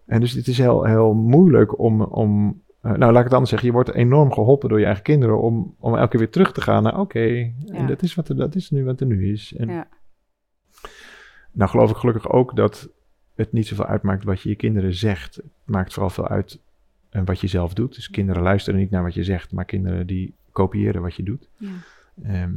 [0.10, 3.50] En dus het is heel, heel moeilijk om, om eh, nou laat ik het anders
[3.50, 6.52] zeggen, je wordt enorm geholpen door je eigen kinderen om, om elke keer weer terug
[6.54, 7.54] te gaan naar oké, Ja.
[7.74, 9.54] en dat is, wat er, dat is nu wat er nu is.
[9.58, 9.88] En, Ja.
[11.52, 12.90] Nou geloof ik gelukkig ook dat
[13.36, 15.36] het niet zoveel uitmaakt wat je je kinderen zegt.
[15.36, 16.60] Het maakt vooral veel uit
[17.10, 17.96] eh, wat je zelf doet.
[17.96, 21.50] Dus kinderen luisteren niet naar wat je zegt, maar kinderen die kopiëren wat je doet.
[21.58, 21.70] ja.
[22.24, 22.52] Ehm,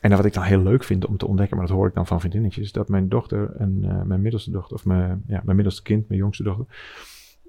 [0.00, 2.06] en wat ik dan heel leuk vind om te ontdekken, maar dat hoor ik dan
[2.06, 5.56] van vriendinnetjes, is dat mijn dochter en eh, mijn middelste dochter, of mijn, ja, mijn
[5.56, 6.66] middelste kind, mijn jongste dochter,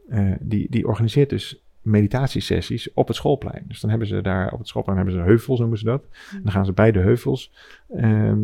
[0.09, 3.63] eh, die, die organiseert dus meditatiesessies op het schoolplein.
[3.67, 6.03] Dus dan hebben ze daar op het schoolplein hebben ze heuvels, noemen ze dat.
[6.31, 7.53] En dan gaan ze bij de heuvels,
[7.89, 8.39] ehm,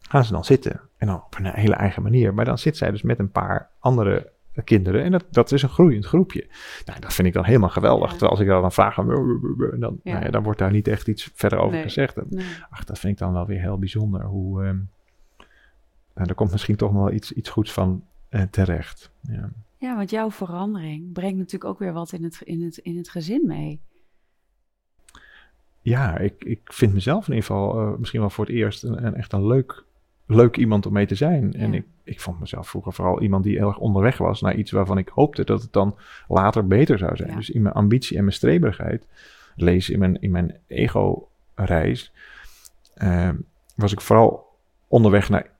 [0.00, 0.80] gaan ze dan zitten.
[0.96, 2.34] En dan op een hele eigen manier.
[2.34, 4.30] Maar dan zit zij dus met een paar andere
[4.64, 5.02] kinderen.
[5.02, 6.46] En dat, dat is een groeiend groepje.
[6.84, 8.04] Nou, dat vind ik dan helemaal geweldig.
[8.04, 8.10] Ja.
[8.10, 9.06] Terwijl als ik dan vraag, dan,
[9.78, 9.78] Ja.
[9.78, 11.82] nou ja, dan wordt daar niet echt iets verder over Nee.
[11.82, 12.16] gezegd.
[12.16, 12.46] En, Nee.
[12.70, 14.24] ach, dat vind ik dan wel weer heel bijzonder.
[14.24, 14.76] Hoe, ehm,
[16.14, 19.10] nou, er komt misschien toch nog wel iets, iets goeds van eh, terecht.
[19.20, 19.50] Ja.
[19.78, 23.08] Ja, want jouw verandering brengt natuurlijk ook weer wat in het, in het, in het
[23.08, 23.80] gezin mee.
[25.80, 29.06] ja, ik, ik vind mezelf in ieder geval eh, misschien wel voor het eerst een,
[29.06, 29.84] een echt een leuk,
[30.26, 31.52] leuk iemand om mee te zijn.
[31.52, 34.98] En ik, ik vond mezelf vroeger vooral iemand die erg onderweg was naar iets waarvan
[34.98, 35.96] ik hoopte dat het dan
[36.28, 37.30] later beter zou zijn.
[37.30, 37.36] Ja.
[37.36, 39.06] Dus in mijn ambitie en mijn streberigheid,
[39.54, 42.12] lees in mijn, in mijn ego-reis,
[42.94, 43.30] eh,
[43.74, 44.54] was ik vooral
[44.88, 45.50] onderweg naar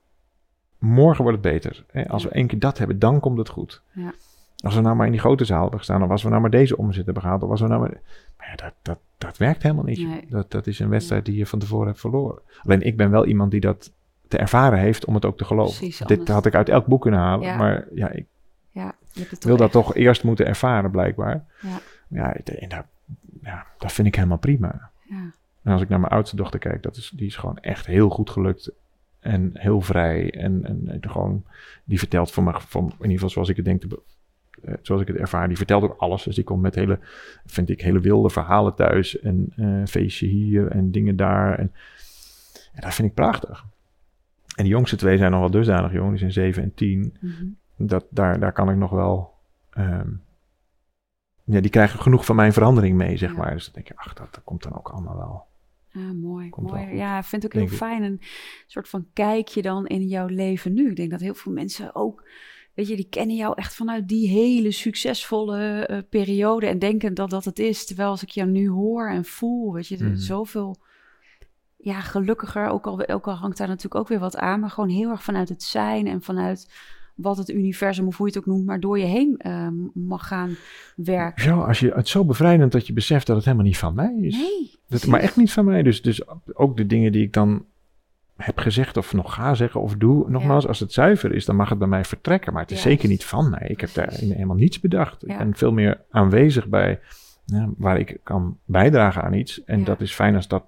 [0.77, 1.85] morgen wordt het beter.
[1.91, 2.07] Hè?
[2.09, 3.81] Als we één keer dat hebben, dan komt het goed.
[3.91, 4.13] Ja.
[4.57, 6.49] Als we nou maar in die grote zaal hebben gestaan, of als we nou maar
[6.49, 8.01] deze omzet hebben gehaald, of als we nou maar...
[8.37, 10.07] Maar ja, dat, dat, dat werkt helemaal niet.
[10.07, 10.25] Nee.
[10.29, 12.41] Dat, dat is een wedstrijd die je van tevoren hebt verloren.
[12.63, 13.91] Alleen ik ben wel iemand die dat
[14.27, 15.77] te ervaren heeft om het ook te geloven.
[15.77, 17.57] Precies, Dit anders- had ik uit elk boek kunnen halen, Ja.
[17.57, 18.25] maar ja, ik
[18.71, 18.95] Ja,
[19.39, 21.45] wil dat toch eerst moeten ervaren blijkbaar.
[21.61, 21.79] Ja.
[22.07, 22.85] Ja, en dat,
[23.41, 24.89] ja, dat vind ik helemaal prima.
[25.03, 25.33] Ja.
[25.63, 28.09] En als ik naar mijn oudste dochter kijk, dat is, die is gewoon echt heel
[28.09, 28.71] goed gelukt.
[29.19, 30.31] En heel vrij.
[30.31, 31.43] En, en, en gewoon,
[31.83, 34.01] die vertelt voor me, van, in ieder geval zoals ik het denk, te
[34.63, 36.23] eh, zoals ik het ervaar, die vertelt ook alles.
[36.23, 36.99] Dus die komt met hele,
[37.45, 39.19] vind ik, hele wilde verhalen thuis.
[39.19, 41.59] En eh, feestje hier en dingen daar.
[41.59, 41.71] En,
[42.73, 43.65] en dat vind ik prachtig.
[44.57, 47.17] En die jongste twee zijn nog wel dusdanig jong, die zijn zeven en tien.
[47.21, 47.45] Mhm.
[47.77, 49.33] dat, daar, daar kan ik nog wel.
[49.69, 50.09] ehm,
[51.43, 53.37] ja, die krijgen genoeg van mijn verandering mee, zeg Ja.
[53.37, 53.53] maar.
[53.53, 55.45] Dus dan denk je, ach, dat, dat komt dan ook allemaal wel.
[55.91, 56.49] Ja, mooi.
[56.49, 56.95] Komt mooi.
[56.95, 57.77] Ja, ik vind het ook heel ik.
[57.77, 58.03] fijn.
[58.03, 58.21] Een
[58.67, 60.89] soort van kijkje dan in jouw leven nu.
[60.89, 62.27] Ik denk dat heel veel mensen ook,
[62.73, 67.29] weet je, die kennen jou echt vanuit die hele succesvolle eh, periode en denken dat
[67.29, 67.85] dat het is.
[67.85, 70.15] Terwijl als ik jou nu hoor en voel, weet je, er Mhm.
[70.15, 70.75] zoveel
[71.87, 72.67] ja, gelukkiger.
[72.69, 75.23] Ook al, ook al hangt daar natuurlijk ook weer wat aan, maar gewoon heel erg
[75.23, 76.71] vanuit het zijn en vanuit
[77.15, 80.27] wat het universum, of hoe je het ook noemt, maar door je heen eh, mag
[80.27, 80.55] gaan
[80.95, 81.43] werken.
[81.43, 83.93] Zo, als je, het is zo bevrijdend dat je beseft dat het helemaal niet van
[83.93, 84.35] mij is.
[84.35, 84.71] Nee.
[84.87, 85.83] Dat, maar echt niet van mij.
[85.83, 86.21] Dus, dus
[86.53, 87.65] ook de dingen die ik dan
[88.35, 90.29] heb gezegd of nog ga zeggen of doe.
[90.29, 92.53] Nogmaals, als het zuiver is, dan mag het bij mij vertrekken.
[92.53, 93.67] Maar het is zeker niet van mij.
[93.67, 95.23] Ik heb daar helemaal niets bedacht.
[95.23, 95.37] Ik Ja.
[95.37, 96.99] ben veel meer aanwezig bij
[97.45, 99.63] ja, waar ik kan bijdragen aan iets.
[99.63, 100.63] En dat is fijn als dat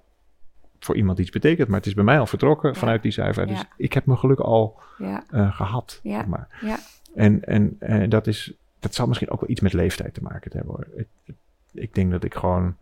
[0.80, 1.68] voor iemand iets betekent.
[1.68, 3.12] Maar het is bij mij al vertrokken vanuit die.
[3.14, 3.32] Ja.
[3.44, 6.00] Dus ik heb mijn geluk al eh, gehad.
[6.02, 6.16] Ja.
[6.18, 6.48] zeg maar.
[6.60, 6.78] ja,
[7.14, 10.50] En, en eh, dat, is, dat zal misschien ook wel iets met leeftijd te maken
[10.54, 10.86] hebben hoor.
[10.94, 11.34] Ik,
[11.72, 12.76] ik denk dat ik gewoon,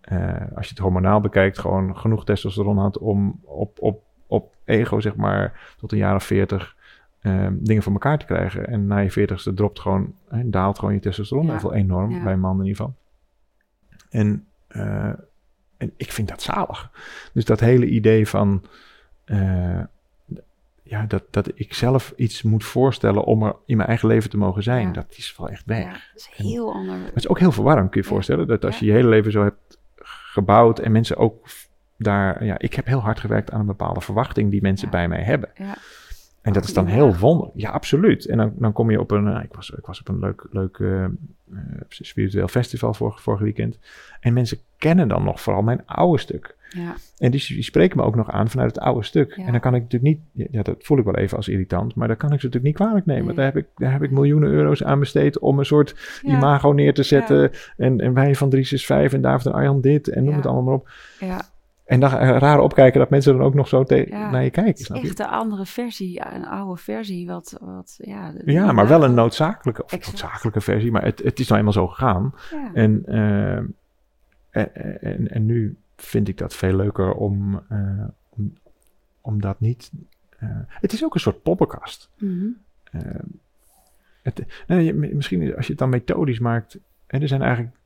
[0.00, 5.00] eh, als je het hormonaal bekijkt, gewoon genoeg testosteron had om op, op, op ego,
[5.00, 6.76] zeg maar, tot een jaar of veertig
[7.20, 8.66] ehm, dingen voor elkaar te krijgen.
[8.66, 11.70] En na je veertigste dropt gewoon, hè, daalt gewoon je testosteron Ja.
[11.70, 12.22] enorm, Ja.
[12.22, 12.94] bij een man in ieder geval.
[14.10, 14.46] En,
[15.82, 16.90] en ik vind dat zalig.
[17.32, 18.64] Dus dat hele idee van...
[19.24, 19.80] eh,
[20.82, 24.36] ja, dat, dat ik zelf iets moet voorstellen om er in mijn eigen leven te
[24.36, 24.92] mogen zijn, Ja.
[24.92, 25.84] dat is wel echt weg.
[25.84, 26.96] ja, dat is heel ander.
[26.96, 28.46] Maar het is ook heel verwarrend, kun je voorstellen.
[28.46, 31.46] Dat als je je hele leven zo hebt gebouwd en mensen ook
[31.98, 32.44] daar...
[32.44, 35.50] Ja, ik heb heel hard gewerkt aan een bepaalde verwachting die mensen bij mij hebben.
[35.54, 35.74] Ja,
[36.42, 37.58] En dat is dan heel wonderlijk.
[37.60, 38.26] Ja, absoluut.
[38.26, 39.26] En dan, dan kom je op een...
[39.36, 41.04] eh, ik, was, ik was op een leuk, leuk eh,
[41.88, 43.78] spiritueel festival vorig, vorig weekend.
[44.20, 46.56] En mensen kennen dan nog vooral mijn oude stuk.
[46.68, 49.36] ja, En die, die spreken me ook nog aan vanuit het oude stuk.
[49.36, 49.44] Ja.
[49.44, 52.08] En dan kan ik natuurlijk niet, ja, dat voel ik wel even als irritant, maar
[52.08, 53.26] dan kan ik ze natuurlijk niet kwalijk nemen.
[53.26, 53.34] Nee.
[53.34, 56.72] Daar, heb ik, daar heb ik miljoenen euro's aan besteed om een soort ja, imago
[56.72, 57.50] neer te zetten.
[57.76, 60.74] En, en wij van 365 en David en Arjan dit en noem het allemaal maar
[60.74, 60.90] op.
[61.18, 61.50] ja.
[61.92, 64.30] En dan eh, raar opkijken dat mensen dan ook nog zo Ja.
[64.30, 64.94] naar je kijken, Het is je?
[65.08, 67.26] echt een andere versie, een oude versie.
[67.26, 71.46] Wat, wat, ja, Ja, maar wel een noodzakelijke, of noodzakelijke versie, maar het, het is
[71.46, 72.34] nou eenmaal zo gegaan.
[72.50, 73.56] Ja, En, eh,
[74.50, 78.52] en, en, en nu vind ik dat veel leuker om, eh, om,
[79.20, 79.90] om dat niet...
[80.68, 82.10] het is ook een soort poppenkast.
[82.18, 82.46] mhm,
[84.22, 86.78] het, nou, je- misschien is- als je het dan methodisch maakt...
[87.06, 87.76] Hè, er zijn eigenlijk...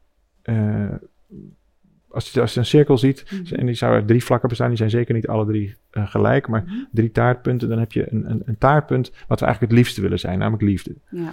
[2.16, 4.68] als, je, als je een cirkel ziet, mhm, en die zou uit drie vlakken bestaan,
[4.68, 6.74] die zijn zeker niet alle drie eh, gelijk, maar mhm.
[6.92, 10.18] drie taartpunten, dan heb je een, een, een taartpunt wat we eigenlijk het liefste willen
[10.18, 10.94] zijn, namelijk liefde.
[11.10, 11.30] Ja,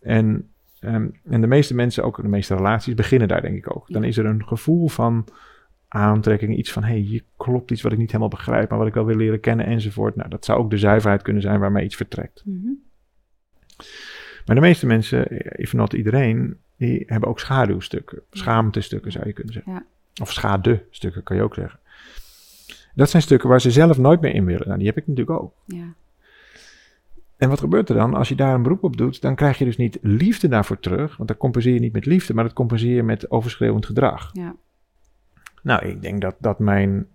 [0.00, 0.48] En,
[0.80, 3.88] ehm, en de meeste mensen, ook de meeste relaties, beginnen daar denk ik ook.
[3.88, 5.28] Dan is er een gevoel van
[5.88, 8.88] aantrekking, iets van, hé, hey, hier klopt iets wat ik niet helemaal begrijp, maar wat
[8.88, 10.16] ik wel wil leren kennen enzovoort.
[10.16, 12.42] Nou, dat zou ook de zuiverheid kunnen zijn waarmee iets vertrekt.
[12.44, 12.72] mhm,
[14.46, 19.32] Maar de meeste mensen, eh, if not iedereen, die hebben ook schaduwstukken, schaamtestukken zou je
[19.32, 19.72] kunnen zeggen.
[19.72, 19.86] Ja.
[20.20, 21.80] Of schadestukken kan je ook zeggen.
[22.94, 24.66] Dat zijn stukken waar ze zelf nooit meer in willen.
[24.66, 25.52] Nou, die heb ik natuurlijk ook.
[25.64, 25.94] ja,
[27.36, 28.14] En wat gebeurt er dan?
[28.14, 31.16] Als je daar een beroep op doet, dan krijg je dus niet liefde daarvoor terug.
[31.16, 34.30] Want dan compenseer je niet met liefde, maar dat compenseer je met overschreeuwend gedrag.
[34.32, 34.54] ja,
[35.62, 37.06] Nou, ik denk dat, dat mijn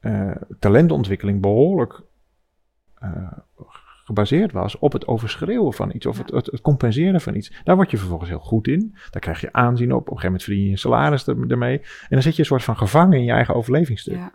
[0.00, 2.00] eh, talentontwikkeling behoorlijk
[2.94, 3.32] eh,
[4.04, 6.22] gebaseerd was op het overschreeuwen van iets of Ja.
[6.22, 7.52] het, het, het compenseren van iets.
[7.64, 8.94] Daar word je vervolgens heel goed in.
[9.10, 9.98] Daar krijg je aanzien op.
[10.00, 11.78] Op een gegeven moment verdien je je salaris er- ermee.
[11.78, 14.14] En dan zit je een soort van gevangen in je eigen overlevingsstuk.
[14.14, 14.32] ja,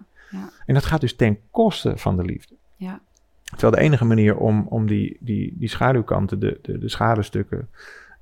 [0.65, 2.53] En dat gaat dus ten koste van de liefde.
[2.75, 3.01] ja,
[3.43, 7.69] Terwijl de enige manier om, om die, die, die schaduwkanten, de, de, de schaduwstukken,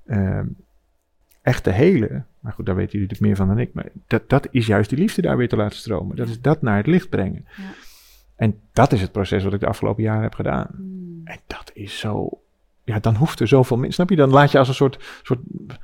[0.05, 0.45] ehm,
[1.41, 2.25] echt te helen.
[2.39, 3.73] Maar goed, daar weten jullie natuurlijk meer van dan ik.
[3.73, 6.15] Maar dat, dat is juist die liefde daar weer te laten stromen.
[6.15, 6.31] Dat Ja.
[6.33, 7.45] is dat naar het licht brengen.
[7.57, 7.63] Ja.
[8.37, 10.67] En dat is het proces wat ik de afgelopen jaren heb gedaan.
[10.77, 12.29] mm, En dat is zo.
[12.83, 13.93] Ja, dan hoeft er zoveel meer.
[13.93, 14.15] Snap je?
[14.15, 15.39] Dan laat je als een soort, soort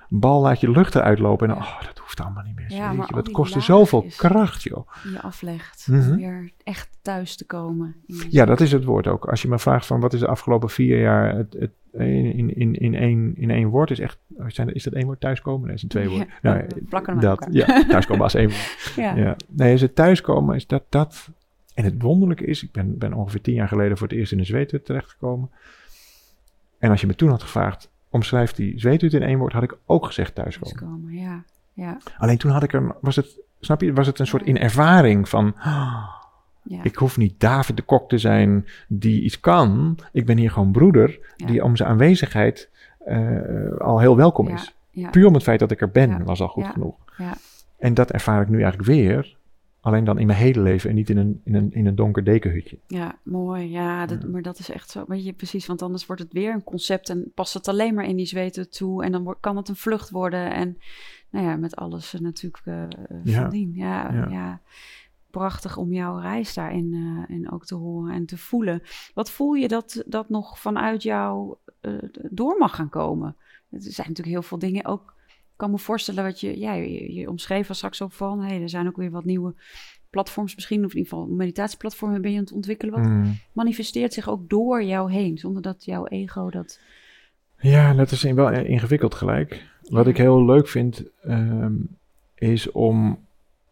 [0.09, 1.49] bal laat je lucht eruit lopen.
[1.49, 2.71] En oh, dat hoeft allemaal niet meer.
[2.71, 3.75] Ja, maar je, al wat die kost er laagjes.
[3.75, 4.87] zoveel kracht, joh.
[5.03, 5.87] die je aflegt.
[5.89, 6.09] Mhm.
[6.11, 7.95] Om weer echt thuis te komen.
[8.29, 9.25] Ja, dat is het woord ook.
[9.25, 12.55] Als je me vraagt van wat is de afgelopen vier jaar het, het, in, in,
[12.55, 15.65] in, in, één, in één woord, is echt, zijn, is dat één woord thuiskomen?
[15.67, 16.27] Nee, is een twee woorden.
[16.27, 17.51] Ja, Nou, we plakken dat, elkaar.
[17.53, 18.91] ja, thuiskomen als één woord.
[18.95, 19.15] Ja.
[19.15, 19.35] Ja.
[19.49, 21.29] Nee, is het thuiskomen, is dat, dat.
[21.73, 24.39] En het wonderlijke is, ik ben, ben ongeveer tien jaar geleden voor het eerst in
[24.39, 25.49] een zweethut terechtgekomen.
[26.79, 29.77] En als je me toen had gevraagd, omschrijf die zweethut in één woord, had ik
[29.85, 30.77] ook gezegd thuiskomen.
[30.77, 31.43] Thuiskomen, ja.
[31.73, 34.57] Ja, Alleen toen had ik er, was het, snap je, was het een soort in
[34.57, 35.55] ervaring van,
[36.63, 36.83] ja.
[36.83, 39.97] ik hoef niet David de Kok te zijn die iets kan.
[40.11, 41.45] Ik ben hier gewoon broeder Ja.
[41.45, 42.69] die om zijn aanwezigheid
[43.05, 44.75] eh, al heel welkom is.
[45.11, 46.71] Puur om het feit dat ik er ben was al goed Ja.
[46.71, 46.95] genoeg.
[47.17, 47.33] Ja.
[47.79, 49.37] En dat ervaar ik nu eigenlijk weer
[49.83, 52.23] Alleen dan in mijn hele leven en niet in een, in een, in een donker
[52.23, 52.77] dekenhutje.
[52.87, 53.69] Ja, mooi.
[53.69, 55.03] Ja, dat, maar dat is echt zo.
[55.07, 58.05] Weet je, precies, want anders wordt het weer een concept en past het alleen maar
[58.05, 59.03] in die zweten toe.
[59.03, 60.53] En dan wordt, kan het een vlucht worden.
[60.53, 60.77] En
[61.29, 62.83] nou ja, met alles natuurlijk uh,
[63.23, 63.41] Ja.
[63.41, 63.71] van dien.
[63.75, 64.27] Ja, ja.
[64.29, 64.61] Ja.
[65.31, 68.81] prachtig om jouw reis daarin uh, in ook te horen en te voelen.
[69.13, 71.93] Wat voel je dat dat nog vanuit jou uh,
[72.29, 73.35] door mag gaan komen?
[73.69, 75.13] Er zijn natuurlijk heel veel dingen ook.
[75.53, 78.61] Ik kan me voorstellen wat je, ja, je, je omschreef al straks ook van, hey,
[78.61, 79.53] er zijn ook weer wat nieuwe
[80.09, 82.93] platforms misschien, of in ieder geval meditatieplatformen ben je aan het ontwikkelen.
[82.93, 83.37] Wat Mm.
[83.53, 86.79] manifesteert zich ook door jou heen, zonder dat jouw ego dat...
[87.59, 89.63] Ja, dat is wel ingewikkeld gelijk.
[89.89, 91.73] Wat ik heel leuk vind, ehm,
[92.35, 93.19] is om,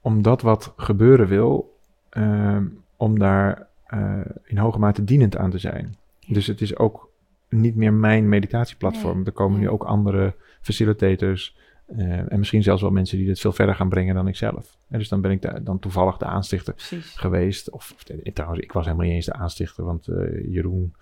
[0.02, 1.78] om dat wat gebeuren wil,
[2.10, 2.66] ehm,
[2.98, 5.96] om daar eh, in hoge mate dienend aan te zijn.
[6.20, 6.34] Ja.
[6.34, 7.10] Dus het is ook
[7.50, 9.16] niet meer mijn meditatieplatform.
[9.18, 11.56] Nee, Er komen nu ook andere facilitators.
[11.98, 14.78] Eh, en misschien zelfs wel mensen die dit veel verder gaan brengen dan ik zelf.
[14.90, 17.14] En dus dan ben ik da- dan toevallig de aanstichter Precies.
[17.16, 17.70] geweest.
[17.70, 20.94] Of, of eh, trouwens, ik was helemaal niet eens de aanstichter, want eh, Jeroen,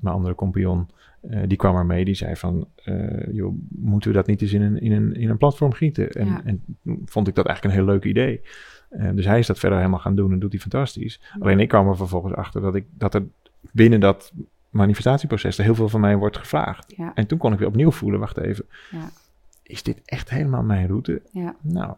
[0.00, 0.88] mijn andere compagnon,
[1.46, 2.04] die kwam er mee.
[2.04, 2.68] Die zei van,
[3.32, 6.10] joh, moeten we dat niet eens in een, in een, in een platform gieten?
[6.10, 6.42] En, Ja.
[6.44, 6.62] en
[7.04, 8.40] vond ik dat eigenlijk een heel leuk idee.
[9.14, 11.20] Dus hij is dat verder helemaal gaan doen en doet hij fantastisch.
[11.38, 13.22] Alleen ik kwam er vervolgens achter dat, ik, dat er
[13.72, 14.32] binnen dat
[14.70, 16.94] manifestatieproces er heel veel van mij wordt gevraagd.
[16.96, 19.10] Ja, En toen kon ik weer opnieuw voelen, wacht even, Ja.
[19.66, 21.22] Is dit echt helemaal mijn route?
[21.32, 21.94] ja, Nou,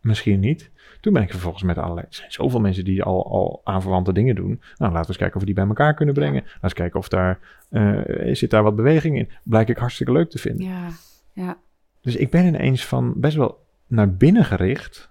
[0.00, 0.70] misschien niet.
[1.00, 2.06] Toen ben ik vervolgens met allerlei...
[2.08, 4.46] Er zijn zoveel mensen die al, al aanverwante dingen doen.
[4.76, 6.34] Nou, laten we eens kijken of we die bij elkaar kunnen brengen.
[6.42, 7.38] Laten we eens kijken of daar...
[7.70, 9.28] eh, zit daar wat beweging in?
[9.42, 10.66] Blijk ik hartstikke leuk te vinden.
[10.66, 10.88] ja,
[11.32, 11.58] ja.
[12.00, 15.10] Dus ik ben ineens van best wel naar binnen gericht.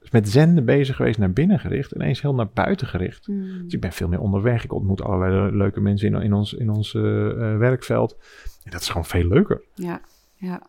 [0.00, 1.92] Dus met zenden bezig geweest, naar binnen gericht.
[1.92, 3.28] Ineens heel naar buiten gericht.
[3.28, 3.62] Mm.
[3.64, 4.64] Dus ik ben veel meer onderweg.
[4.64, 8.16] Ik ontmoet allerlei le- leuke mensen in, in ons, in ons eh, eh, werkveld.
[8.64, 9.62] En dat is gewoon veel leuker.
[9.74, 10.00] Ja,
[10.34, 10.62] ja,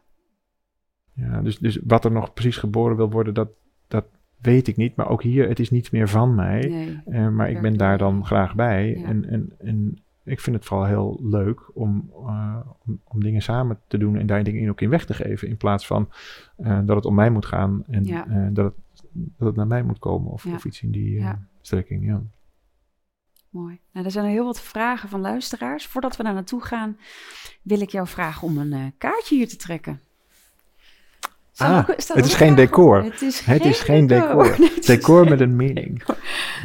[1.15, 3.49] Ja, dus, dus wat er nog precies geboren wil worden, dat,
[3.87, 4.05] dat
[4.41, 4.95] weet ik niet.
[4.95, 6.59] Maar ook hier, het is niet meer van mij.
[6.67, 7.01] nee.
[7.05, 8.95] Eh, maar ik ben daar dan graag bij.
[8.97, 9.05] Ja.
[9.05, 13.79] En, en, en ik vind het vooral heel leuk om, eh, om, om dingen samen
[13.87, 15.47] te doen en daar dingen in ook in weg te geven.
[15.47, 16.09] In plaats van
[16.57, 18.49] eh, dat het om mij moet gaan en Ja.
[18.53, 20.31] dat, het, dat het naar mij moet komen.
[20.31, 20.53] Of, Ja.
[20.53, 21.25] of iets in die
[21.61, 22.05] strekking.
[22.05, 22.21] Ja.
[23.49, 23.79] Mooi.
[23.91, 25.85] Nou, er zijn er heel wat vragen van luisteraars.
[25.87, 26.97] Voordat we daar naartoe gaan,
[27.61, 29.99] wil ik jou vragen om een kaartje hier te trekken.
[31.57, 33.03] Ah, ook- het is een geen decor.
[33.03, 34.55] Het is Het geen is geen decor.
[34.59, 36.03] Nee, Decor met een meaning.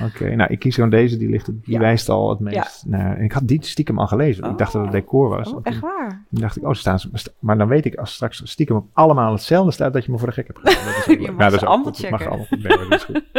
[0.04, 1.16] Oké, nou ik kies gewoon deze.
[1.16, 1.78] Die, ligt, die Ja.
[1.78, 3.20] wijst al het meest naar.
[3.20, 4.44] Ik had die stiekem al gelezen.
[4.50, 5.00] Ik dacht dat het Oh.
[5.00, 5.52] decor was.
[5.52, 6.08] Oh, echt waar?
[6.30, 7.10] Toen dacht ik, oh, ze staan ze.
[7.38, 10.26] Maar dan weet ik als straks stiekem op allemaal hetzelfde staat dat je me voor
[10.28, 10.94] de gek hebt gehouden.
[10.94, 12.10] Dat is Je mag dat is allemaal goed.
[12.10, 12.62] Mag allemaal goed.
[12.62, 13.22] Nee, maar dat is goed.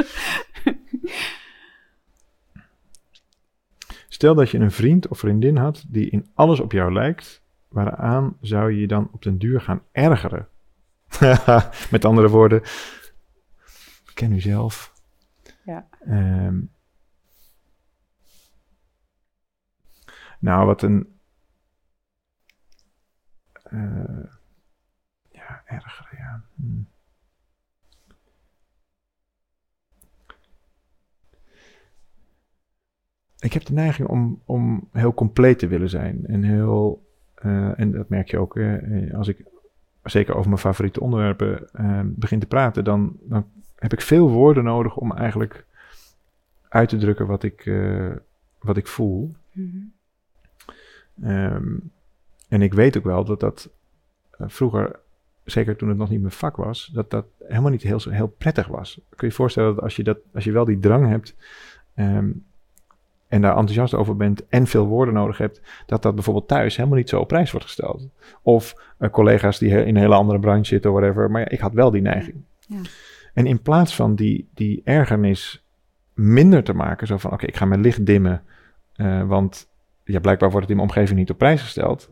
[4.08, 8.38] Stel dat je een vriend of vriendin had die in alles op jou lijkt, waaraan
[8.42, 10.48] zou je je dan op den duur gaan ergeren?
[11.92, 12.62] Met andere woorden,
[14.14, 14.94] ken u zelf.
[15.64, 15.88] Ja.
[16.00, 16.60] Ehm,
[20.40, 21.20] nou, wat een.
[23.64, 24.24] eh,
[25.32, 26.44] ja, ergeren, ja.
[26.56, 26.82] Hm.
[33.40, 36.26] Ik heb de neiging om, om heel compleet te willen zijn.
[36.26, 37.08] En heel.
[37.36, 39.46] eh, en dat merk je ook eh, als ik
[40.04, 44.64] zeker over mijn favoriete onderwerpen eh, begin te praten, dan, dan heb ik veel woorden
[44.64, 45.66] nodig om eigenlijk
[46.70, 48.12] uit te drukken wat ik, eh,
[48.60, 49.36] wat ik voel.
[49.52, 49.78] Mhm.
[51.22, 51.78] Ehm,
[52.48, 53.70] en ik weet ook wel dat dat
[54.32, 55.00] eh, vroeger,
[55.44, 58.68] zeker toen het nog niet mijn vak was, dat dat helemaal niet heel, heel prettig
[58.68, 58.94] was.
[59.10, 61.36] Kun je je voorstellen dat als je, dat, als je wel die drang hebt
[61.94, 62.30] ehm,
[63.30, 66.98] en daar enthousiast over bent en veel woorden nodig hebt, dat dat bijvoorbeeld thuis helemaal
[66.98, 68.08] niet zo op prijs wordt gesteld.
[68.42, 71.32] Of eh, collega's die in een hele andere branche zitten, whatever.
[71.32, 72.36] Maar ja, ik had wel die neiging.
[72.60, 72.78] Ja.
[73.34, 75.64] En in plaats van die, die ergernis
[76.14, 78.42] minder te maken, zo van oké, ik ga mijn licht dimmen,
[78.96, 79.68] eh, want
[80.04, 82.10] ja, blijkbaar wordt het in mijn omgeving niet op prijs gesteld,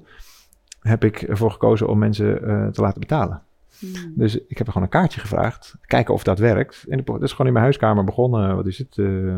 [0.82, 3.42] heb ik ervoor gekozen om mensen eh, te laten betalen.
[3.80, 4.08] Mhm.
[4.16, 6.86] Dus ik heb er gewoon een kaartje gevraagd, kijken of dat werkt.
[6.90, 9.36] En dat is gewoon in mijn huiskamer begonnen, wat is het, eh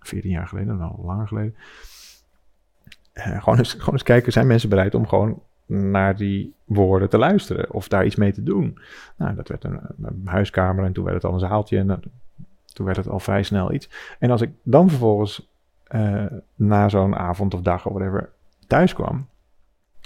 [0.00, 1.54] 14 jaar geleden, nou langer geleden.
[3.12, 7.18] Eh, gewoon, eens, gewoon eens kijken, zijn mensen bereid om gewoon naar die woorden te
[7.18, 8.78] luisteren of daar iets mee te doen?
[9.16, 12.04] Nou, dat werd een, een huiskamer en toen werd het al een zaaltje en dat-
[12.72, 13.90] toen werd het al vrij snel iets.
[14.18, 15.48] En als ik dan vervolgens
[15.84, 18.30] eh, na zo'n avond of dag of whatever
[18.66, 19.26] thuis kwam,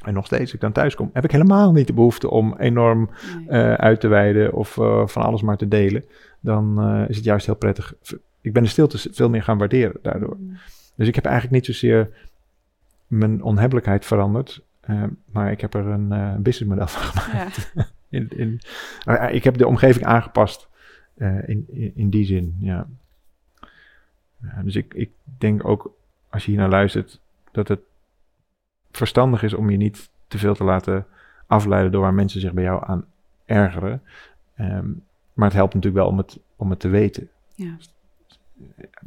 [0.04, 3.11] en nog steeds ik dan thuis kom, heb ik helemaal niet de behoefte om enorm
[3.37, 3.48] Nee.
[3.48, 4.72] eh, uit te wijden of
[5.04, 6.04] van alles maar te delen.
[6.40, 7.94] Dan is het juist heel prettig.
[8.44, 10.37] Ik ben de stilte veel meer gaan waarderen daardoor.
[10.40, 10.54] Mhm.
[10.94, 12.11] Dus ik heb eigenlijk niet zozeer
[13.07, 14.62] mijn onhebbelijkheid veranderd.
[14.80, 17.70] eh, maar ik heb er een eh businessmodel van gemaakt.
[17.74, 17.87] Ja.
[18.09, 18.61] In, in,
[19.30, 20.68] ik heb de omgeving aangepast
[21.14, 22.87] Eh, in, in, in die zin, ja.
[24.42, 25.94] ja dus ik, ik denk ook,
[26.30, 27.20] als je hier naar luistert,
[27.52, 27.80] dat het
[28.90, 31.07] verstandig is om je niet te veel te laten
[31.46, 33.04] afleiden door waar mensen zich bij jou aan
[33.44, 34.02] ergeren.
[34.54, 34.88] Ehm,
[35.33, 37.28] maar het helpt natuurlijk wel om het, om het te weten.
[37.54, 37.76] Ja.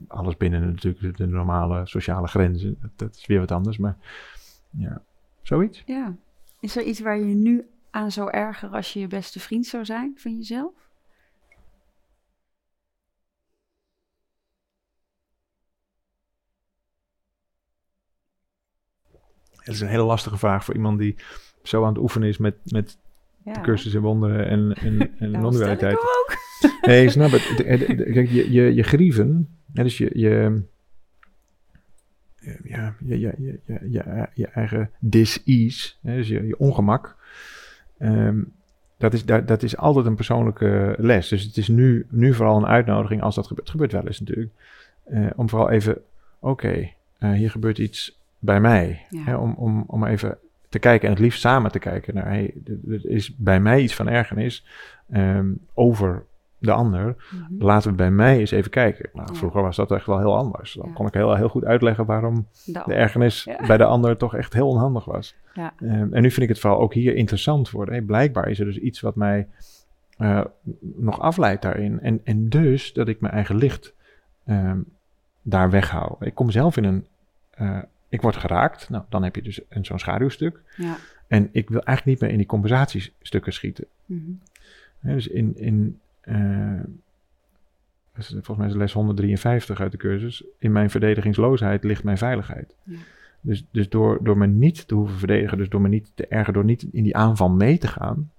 [0.08, 2.78] Alles binnen natuurlijk de normale sociale grenzen.
[2.82, 3.98] Dat, dat is weer wat anders, maar
[4.70, 5.02] ja,
[5.42, 5.84] zoiets.
[5.86, 6.16] Ja.
[6.60, 9.86] Is er iets waar je nu aan zou ergeren als je je beste vriend zou
[9.86, 10.74] zijn van jezelf?
[19.58, 21.16] Het is een hele lastige vraag voor iemand die
[21.64, 22.98] zo aan het oefenen is met, met
[23.44, 23.62] Ja.
[23.62, 25.92] cursus in wonderen en, en, en dat non-dualiteit.
[25.98, 26.36] hem ook.
[26.82, 27.54] Nee, snap het.
[27.56, 30.62] Kijk, je, je, je grieven, hè, dus je, je,
[32.63, 37.15] ja, je, je, je, je, eigen dis-ease, dus je, je ongemak,
[37.98, 38.41] ehm,
[38.98, 41.28] dat, is, dat, dat is altijd een persoonlijke les.
[41.28, 43.67] Dus het is nu, nu vooral een uitnodiging als dat gebeurt.
[43.67, 44.52] Het gebeurt wel eens natuurlijk.
[45.04, 46.02] eh, om vooral even,
[46.39, 49.06] oké, eh, hier gebeurt iets bij mij.
[49.10, 49.24] Ja.
[49.24, 50.38] Hè, om, om, om even
[50.70, 53.82] te kijken en het liefst samen te kijken naar, hey, er er is bij mij
[53.82, 54.65] iets van ergernis
[55.10, 56.26] ehm, over
[56.60, 57.15] de ander.
[57.32, 57.63] Mhm.
[57.65, 59.10] Laten we bij mij eens even kijken.
[59.13, 60.74] Nou, vroeger was dat echt wel heel anders.
[60.74, 64.36] Dan kon ik heel, heel goed uitleggen waarom De de ergernis bij de ander toch
[64.36, 65.36] echt heel onhandig was.
[65.54, 65.74] Ja.
[65.80, 67.93] Ehm, en nu vind ik het vooral ook hier interessant worden.
[67.93, 69.48] Hey, blijkbaar is er dus iets wat mij
[70.17, 70.46] eh,
[70.82, 72.00] nog afleidt daarin.
[72.00, 73.93] En, en dus dat ik mijn eigen licht
[74.46, 74.80] ehm,
[75.41, 76.15] daar weghoud.
[76.20, 77.06] Ik kom zelf in een...
[77.52, 78.89] eh, ik word geraakt.
[78.89, 80.62] Nou, dan heb je dus een, zo'n schaduwstuk.
[80.78, 80.96] Ja.
[81.28, 83.86] En ik wil eigenlijk niet meer in die compensatiestukken schieten.
[84.06, 84.32] Mhm.
[85.02, 86.00] Dus in, in
[88.13, 90.44] volgens mij is les 153 uit de cursus.
[90.60, 92.76] In mijn verdedigingsloosheid ligt mijn veiligheid.
[92.84, 92.98] Ja.
[93.42, 96.54] Dus, dus door, door me niet te hoeven verdedigen, dus door me niet te ergeren,
[96.54, 98.32] door niet in die aanval mee te gaan.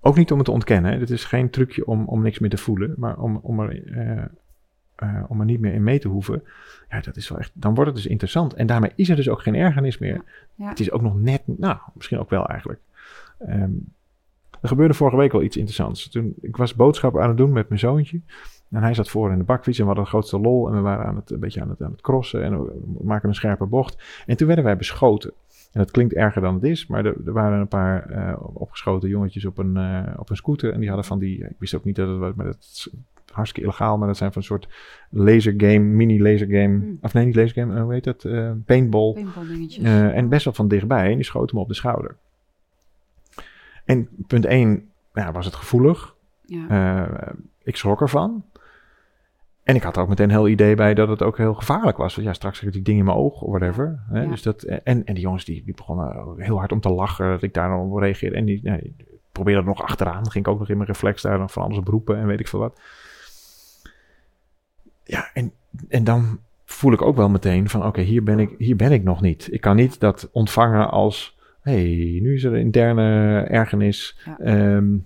[0.00, 0.92] Ook niet om het te ontkennen.
[0.92, 0.98] Hè.
[0.98, 4.24] Dit is geen trucje om, om niks meer te voelen, maar om, om, er, eh,
[4.94, 6.42] eh, om er niet meer in mee te hoeven.
[6.90, 7.50] Ja, dat is wel echt.
[7.54, 8.54] Dan wordt het dus interessant.
[8.54, 10.22] En daarmee is er dus ook geen ergernis meer.
[10.54, 10.68] Ja.
[10.68, 12.80] Het is ook nog net, nou, misschien ook wel eigenlijk.
[13.38, 13.70] Ehm,
[14.66, 16.08] er gebeurde vorige week al iets interessants.
[16.08, 18.20] Toen, ik was boodschappen aan het doen met mijn zoontje.
[18.70, 20.68] En hij zat voor in de bakfiets en we hadden de grootste lol.
[20.68, 23.28] En we waren aan het, een beetje aan het, aan het crossen en we maken
[23.28, 24.22] een scherpe bocht.
[24.26, 25.32] En toen werden wij beschoten.
[25.72, 29.08] En dat klinkt erger dan het is, maar er, er waren een paar eh, opgeschoten
[29.08, 30.72] jongetjes op een, eh, op een scooter.
[30.72, 32.90] En die hadden van die, ik wist ook niet dat het was, maar dat is
[33.32, 33.98] hartstikke illegaal.
[33.98, 34.68] Maar dat zijn van een soort
[35.10, 36.78] lasergame, mini lasergame.
[36.78, 36.98] Hmm.
[37.00, 38.24] Of nee, niet lasergame, eh, hoe heet dat?
[38.24, 39.12] Eh, paintball.
[39.12, 39.84] Paintball dingetjes.
[39.84, 41.10] En best wel van dichtbij.
[41.10, 42.16] En die schoot hem op de schouder.
[43.86, 46.14] En punt 1 ja, was het gevoelig.
[46.44, 46.68] ja.
[46.68, 48.44] Eh, ik schrok ervan.
[49.62, 51.96] En ik had er ook meteen een heel idee bij dat het ook heel gevaarlijk
[51.96, 52.14] was.
[52.14, 54.02] Want ja, straks krijg ik die ding in mijn oog of whatever.
[54.10, 54.22] Hè?
[54.22, 54.28] Ja.
[54.28, 57.42] Dus dat, en, en die jongens die, die begonnen heel hard om te lachen dat
[57.42, 58.36] ik daar dan op reageerde.
[58.36, 58.94] En die, die
[59.32, 60.30] probeerde er nog achteraan.
[60.30, 62.48] Ging ik ook nog in mijn reflex daar nog van alles beroepen en weet ik
[62.48, 62.80] veel wat.
[65.04, 65.52] Ja, en,
[65.88, 69.02] en dan voel ik ook wel meteen van oké, hier, ben ik, hier ben ik
[69.02, 69.48] nog niet.
[69.52, 71.35] Ik kan niet dat ontvangen als,
[71.70, 74.18] hey, nu is er een interne ergernis.
[74.24, 74.38] Ja.
[74.38, 74.96] Ehm,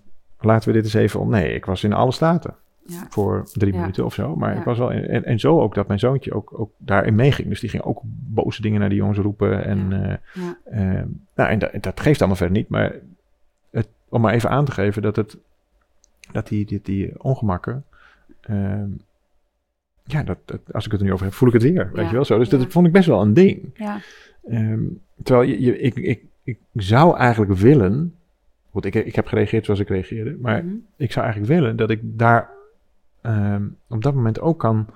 [0.40, 1.30] laten we dit eens even om.
[1.30, 2.54] Nee, ik was in alle staten
[2.86, 3.06] ja.
[3.08, 3.80] voor drie Ja.
[3.80, 4.36] minuten of zo.
[4.36, 4.90] Maar ik was wel.
[4.90, 7.48] in- en, en zo ook dat mijn zoontje ook, ook daarin meeging.
[7.48, 9.64] Dus die ging ook boze dingen naar die jongens roepen.
[9.64, 10.58] En, eh, Ja.
[10.64, 11.02] eh,
[11.34, 12.68] nou, en dat, dat geeft allemaal verder niet.
[12.68, 12.94] Maar
[13.70, 15.36] het, om maar even aan te geven dat het.
[16.32, 17.84] Dat die, die, die ongemakken.
[18.40, 18.88] ehm,
[20.04, 21.90] ja, dat, dat, als ik het er nu over heb, voel ik het weer.
[21.92, 22.38] Weet je wel zo.
[22.38, 23.70] Dus dat vond ik best wel een ding.
[23.74, 24.00] ja.
[24.48, 24.82] Ehm,
[25.22, 28.14] terwijl je, je, ik, ik, ik zou eigenlijk willen.
[28.70, 30.36] Goed, ik, ik heb gereageerd zoals ik reageerde.
[30.40, 30.74] Maar Mhm.
[30.96, 32.50] ik zou eigenlijk willen dat ik daar
[33.20, 34.86] ehm, op dat moment ook kan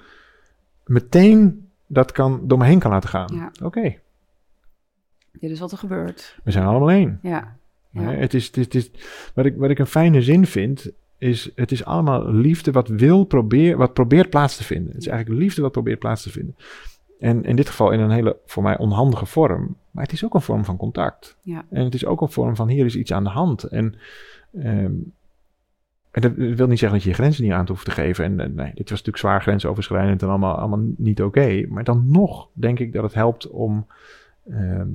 [0.84, 3.30] meteen dat kan door me heen kan laten gaan.
[3.34, 3.50] Ja.
[3.62, 3.94] Oké,
[5.32, 6.38] Dit is wat er gebeurt.
[6.44, 7.18] we zijn allemaal één.
[7.22, 7.56] Ja.
[7.90, 8.00] Ja.
[8.10, 8.90] Het is, het is, het is,
[9.34, 13.24] wat, ik, wat ik een fijne zin vind, is het is allemaal liefde wat wil
[13.24, 14.92] probeer, wat probeert plaats te vinden.
[14.92, 16.56] Het is eigenlijk liefde wat probeert plaats te vinden.
[17.18, 19.76] En in dit geval in een hele, voor mij, onhandige vorm.
[19.90, 21.36] Maar het is ook een vorm van contact.
[21.42, 21.64] Ja.
[21.70, 23.62] En het is ook een vorm van, hier is iets aan de hand.
[23.62, 23.94] En,
[24.52, 24.92] ehm,
[26.10, 28.24] en dat wil niet zeggen dat je je grenzen niet aan hoeft te geven.
[28.24, 31.66] En eh, nee, dit was natuurlijk zwaar grensoverschrijdend en allemaal, allemaal niet oké.
[31.68, 33.86] Maar dan nog denk ik dat het helpt om...
[34.48, 34.88] ehm,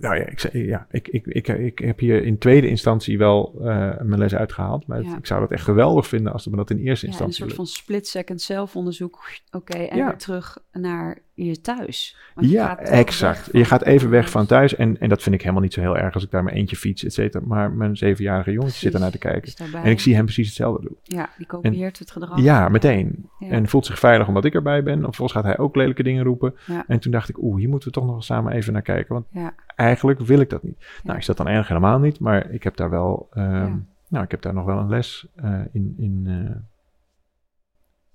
[0.00, 3.64] nou ja, ik, ja ik, ik, ik, ik heb hier in tweede instantie wel eh,
[4.00, 4.86] mijn les uitgehaald.
[4.86, 7.18] Maar het- ik zou het echt geweldig vinden als we dat in eerste Ja, een
[7.18, 7.56] instantie soort lukt.
[7.56, 9.24] van split-second zelfonderzoek.
[9.50, 12.16] Oké, en weer terug naar je thuis.
[12.34, 13.48] Want je Ja, gaat exact.
[13.52, 14.74] Je gaat even weg van thuis.
[14.74, 16.76] En, en dat vind ik helemaal niet zo heel erg als ik daar mijn eentje
[16.76, 17.44] fiets, et cetera.
[17.46, 19.52] Maar mijn zevenjarige jongetje zit ernaar te kijken.
[19.72, 20.96] En ik zie hem precies hetzelfde doen.
[21.02, 22.40] Ja, die kopieert het gedrag.
[22.40, 23.28] Ja, meteen.
[23.38, 23.48] Ja.
[23.48, 25.04] En voelt zich veilig omdat ik erbij ben.
[25.04, 26.54] Of volgens gaat hij ook lelijke dingen roepen.
[26.66, 26.84] Ja.
[26.86, 29.14] En toen dacht ik, oeh, hier moeten we toch nog samen even naar kijken.
[29.14, 29.54] Want Ja.
[29.76, 30.86] eigenlijk wil ik dat niet.
[31.02, 32.20] Nou, is dat dan erg helemaal niet.
[32.20, 33.76] Maar ik heb daar wel ehm,
[34.08, 36.56] nou, ik heb daar nog wel een les eh, in, in, eh,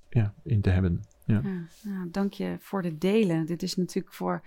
[0.09, 1.01] ja, in te hebben.
[1.25, 1.41] Ja.
[1.43, 3.45] Ja, nou, dank je voor het delen.
[3.45, 4.41] Dit is natuurlijk voor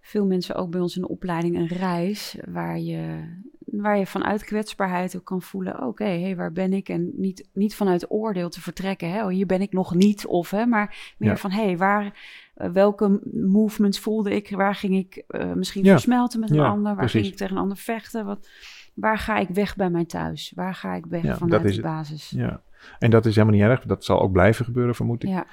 [0.00, 3.24] veel mensen ook bij ons in de opleiding een reis waar je,
[3.64, 6.88] waar je vanuit kwetsbaarheid ook kan voelen: oké, hey, waar ben ik?
[6.88, 10.50] En niet, niet vanuit oordeel te vertrekken, hè, oh, hier ben ik nog niet, of
[10.50, 11.36] hè, maar meer Ja.
[11.36, 12.20] van: hé, hey, waar,
[12.54, 14.50] eh, welke movements voelde ik?
[14.50, 15.90] Waar ging ik eh, misschien Ja.
[15.92, 16.82] versmelten met een Ja, ander?
[16.84, 17.20] Waar precies.
[17.20, 18.24] ging ik tegen een ander vechten?
[18.24, 18.48] Wat,
[18.94, 20.52] waar ga ik weg bij mijn thuis?
[20.54, 22.30] Waar ga ik weg Ja, vanuit dat is de basis?
[22.30, 22.62] ja.
[22.98, 23.82] En dat is helemaal niet erg.
[23.84, 25.28] Dat zal ook blijven gebeuren, vermoed ik.
[25.28, 25.46] Ja,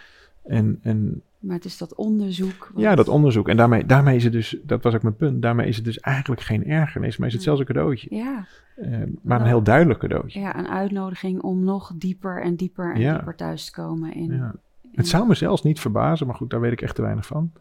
[0.49, 2.69] En, en maar het is dat onderzoek.
[2.73, 3.49] wat- ja, dat onderzoek.
[3.49, 5.99] En daarmee, daarmee is het dus, dat was ook mijn punt, daarmee is het dus
[5.99, 7.47] eigenlijk geen ergernis, maar is het Ja.
[7.47, 8.15] zelfs een cadeautje.
[8.15, 8.45] Ja,
[8.75, 10.39] Eh, maar een heel duidelijk cadeautje.
[10.39, 13.13] ja, een uitnodiging om nog dieper en dieper en Ja.
[13.13, 14.13] dieper thuis te komen.
[14.13, 14.51] In, Ja.
[14.83, 17.25] in- Het zou me zelfs niet verbazen, maar goed, daar weet ik echt te weinig
[17.25, 17.51] van.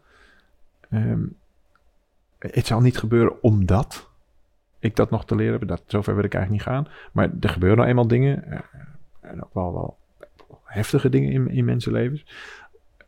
[0.89, 1.21] Ehm,
[2.39, 4.09] het zal niet gebeuren omdat
[4.79, 5.67] ik dat nog te leren heb.
[5.67, 6.87] Dat, zover wil ik eigenlijk niet gaan.
[7.11, 8.43] Maar er gebeuren nou eenmaal dingen.
[8.51, 8.59] eh,
[9.21, 9.97] en ook wel, wel
[10.63, 12.25] heftige dingen in, in mensenlevens.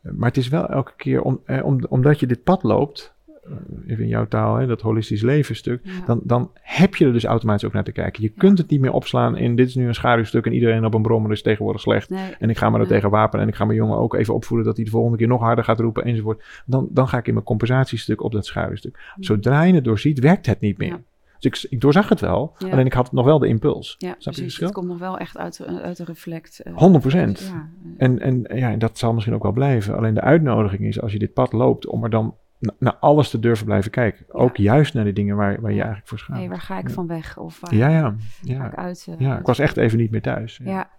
[0.02, 3.52] Maar het is wel elke keer, om, eh, om, omdat je dit pad loopt, eh,
[3.88, 5.92] even in jouw taal, hè, dat holistisch levenstuk, Ja.
[6.06, 8.24] dan, dan heb je er dus automatisch ook naar te kijken.
[8.24, 8.40] Je Ja.
[8.42, 11.02] kunt het niet meer opslaan in dit is nu een schaduwstuk en iedereen op een
[11.02, 12.10] brommer is tegenwoordig slecht.
[12.10, 13.46] Nee, En ik ga me er tegen wapenen.
[13.46, 15.64] En ik ga mijn jongen ook even opvoeden dat hij de volgende keer nog harder
[15.64, 16.44] gaat roepen enzovoort.
[16.66, 19.14] Dan, dan ga ik in mijn compensatiestuk op dat schaduwstuk.
[19.20, 20.88] Zodra je het doorziet, werkt het niet meer.
[20.88, 21.00] Ja.
[21.42, 22.70] Dus ik, ik doorzag het wel, Ja.
[22.72, 23.96] alleen ik had nog wel de impuls.
[23.98, 24.58] ja, precies.
[24.58, 26.60] Het komt nog wel echt uit, uit de reflect.
[26.60, 27.40] eh, 100%.
[27.40, 29.98] Ja, eh, En, en ja, dat zal misschien ook wel blijven.
[29.98, 33.30] Alleen de uitnodiging is, als je dit pad loopt, om er dan na- naar alles
[33.30, 34.26] te durven blijven kijken.
[34.34, 36.40] Ook juist naar de dingen waar, waar je eigenlijk voor schaamt.
[36.40, 37.38] hey, waar ga ik van weg?
[37.38, 38.10] Of waar Ja, ja.
[38.10, 39.06] ga Ja, ik uit?
[39.10, 40.60] eh, ja, ik was echt even niet meer thuis.
[40.64, 40.90] Ja.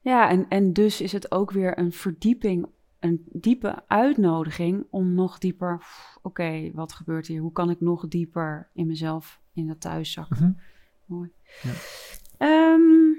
[0.00, 2.66] Ja, en, en dus is het ook weer een verdieping,
[3.00, 5.82] een diepe uitnodiging om nog dieper,
[6.22, 7.40] oké, wat gebeurt hier?
[7.40, 10.36] Hoe kan ik nog dieper in mezelf, in dat thuis zakken?
[10.40, 10.52] Mhm.
[11.06, 11.32] Mooi.
[11.62, 11.70] Ja.
[12.38, 13.12] Ehm,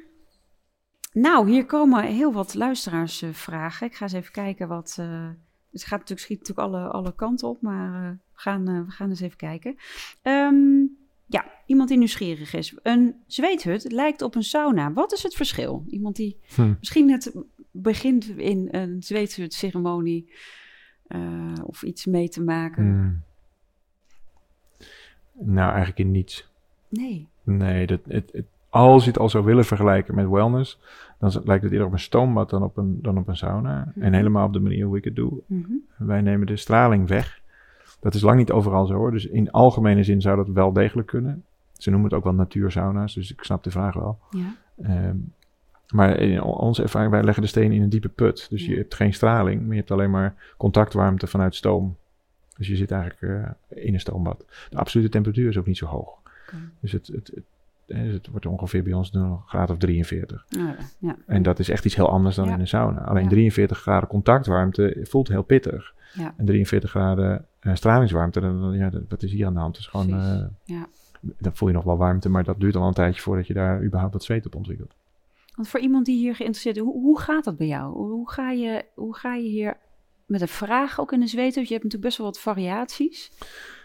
[1.12, 3.88] nou, hier komen heel wat luisteraars eh, vragen.
[3.88, 4.96] Ik ga eens even kijken wat...
[5.00, 5.30] eh,
[5.72, 9.10] het gaat natuurlijk, schiet natuurlijk alle, alle kanten op, maar eh, we, gaan, we gaan
[9.10, 9.76] eens even kijken.
[10.22, 10.84] Ehm,
[11.26, 12.78] ja, iemand die nieuwsgierig is.
[12.84, 14.94] Een zweethut lijkt op een sauna.
[14.94, 15.84] Wat is het verschil?
[15.88, 16.74] Iemand die Hm.
[16.80, 17.36] misschien net
[17.72, 20.34] begint in een zweethut-ceremonie
[21.64, 22.84] of iets mee te maken.
[22.84, 23.24] Hmm.
[25.40, 26.50] Nou, eigenlijk in niets.
[26.90, 27.28] Nee.
[27.44, 30.80] Nee, dat, het, het, als je het al zou willen vergelijken met wellness,
[31.20, 33.92] dan lijkt het eerder op een stoombad dan op een, dan op een sauna.
[33.96, 34.06] Mhm.
[34.06, 35.42] En helemaal op de manier hoe ik het doe.
[35.46, 35.72] Mhm.
[35.98, 37.42] Wij nemen de straling weg.
[38.00, 39.12] Dat is lang niet overal zo hoor.
[39.12, 41.44] Dus in algemene zin zou dat wel degelijk kunnen.
[41.74, 44.20] Ze noemen het ook wel natuursauna's, dus ik snap de vraag wel.
[44.30, 44.56] Ja.
[44.82, 45.16] Ehm,
[45.94, 48.50] maar in onze ervaring, wij leggen de steen in een diepe put.
[48.50, 51.96] Dus je hebt geen straling, maar je hebt alleen maar contactwarmte vanuit stoom.
[52.58, 53.22] Dus je zit eigenlijk
[53.70, 54.46] eh, in een stoombad.
[54.70, 56.18] De absolute temperatuur is ook niet zo hoog.
[56.80, 57.44] Dus het, het, het,
[57.88, 60.46] eh, het wordt ongeveer bij ons een graad of 43.
[60.50, 61.16] Nou ja, ja.
[61.26, 62.54] En dat is echt iets heel anders dan Ja.
[62.54, 63.02] in een sauna.
[63.02, 63.30] Alleen Ja.
[63.30, 65.94] 43 graden contactwarmte voelt heel pittig.
[66.14, 66.34] Ja.
[66.38, 69.78] En 43 graden eh, stralingswarmte, dan, ja, dat, wat is hier aan de hand?
[69.78, 70.88] Is gewoon, eh, Ja.
[71.40, 73.84] dan voel je nog wel warmte, maar dat duurt al een tijdje voordat je daar
[73.84, 74.94] überhaupt wat zweet op ontwikkelt.
[75.56, 77.94] Want voor iemand die hier geïnteresseerd is, hoe, hoe gaat dat bij jou?
[77.94, 79.78] Hoe ga je, hoe ga je hier
[80.26, 81.68] met een vraag ook in de zweethut?
[81.68, 83.32] Je hebt natuurlijk best wel wat variaties.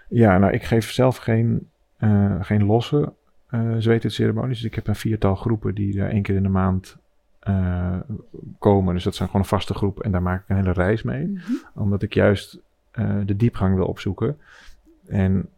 [0.09, 3.13] Ja, nou, ik geef zelf geen, eh, geen losse
[3.79, 4.57] zweethutceremonies.
[4.57, 6.97] Dus ik heb een viertal groepen die er één keer in de maand
[7.41, 7.97] eh,
[8.59, 8.95] komen.
[8.95, 11.27] Dus dat zijn gewoon een vaste groep en daar maak ik een hele reis mee.
[11.27, 11.41] Mhm.
[11.75, 12.59] Omdat ik juist
[13.25, 14.39] de diepgang wil opzoeken.
[15.07, 15.49] En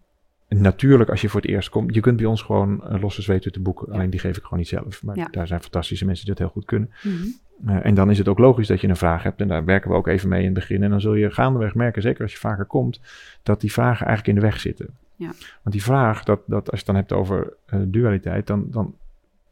[0.48, 3.62] natuurlijk, als je voor het eerst komt, je kunt bij ons gewoon een losse zweethutten
[3.62, 3.86] boeken.
[3.88, 3.92] Ja.
[3.94, 5.02] Alleen die geef ik gewoon niet zelf.
[5.02, 5.28] Maar Ja.
[5.30, 6.90] daar zijn fantastische mensen die dat heel goed kunnen.
[7.02, 7.26] Mhm.
[7.66, 9.40] Eh, en dan is het ook logisch dat je een vraag hebt.
[9.40, 10.82] En daar werken we ook even mee in het begin.
[10.82, 13.00] En dan zul je gaandeweg merken, zeker als je vaker komt,
[13.42, 14.86] dat die vragen eigenlijk in de weg zitten.
[15.16, 15.26] Ja.
[15.62, 18.94] Want die vraag, dat, dat, als je het dan hebt over eh, dualiteit, dan, dan,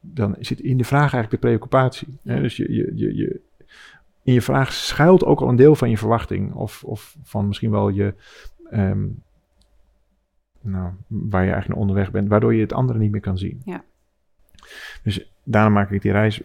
[0.00, 2.18] dan zit in de vraag eigenlijk de preoccupatie.
[2.22, 2.40] hè.
[2.40, 3.40] Dus je, je, je, je,
[4.22, 6.54] in je vraag schuilt ook al een deel van je verwachting.
[6.54, 8.14] Of, of van misschien wel je.
[8.70, 9.06] ehm,
[10.60, 13.62] nou, waar je eigenlijk onderweg bent, waardoor je het andere niet meer kan zien.
[13.64, 13.82] Ja.
[15.02, 16.42] Dus daarom maak ik die reis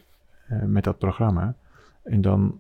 [0.48, 1.56] eh, met dat programma.
[2.04, 2.60] En dan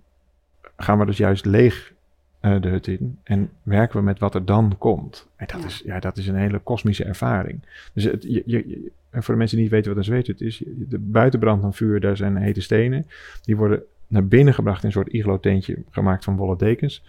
[0.77, 1.93] gaan we dus juist leeg
[2.39, 5.27] eh, de hut in en werken we met wat er dan komt.
[5.35, 5.65] En dat, Ja.
[5.65, 7.59] Is, ja, dat is een hele kosmische ervaring.
[7.93, 10.99] Dus het, je, je, voor de mensen die niet weten wat een zweethut is, de
[10.99, 13.07] buitenbrand van vuur, daar zijn hete stenen.
[13.41, 17.03] Die worden naar binnen gebracht in een soort iglo-tentje gemaakt van wollen dekens.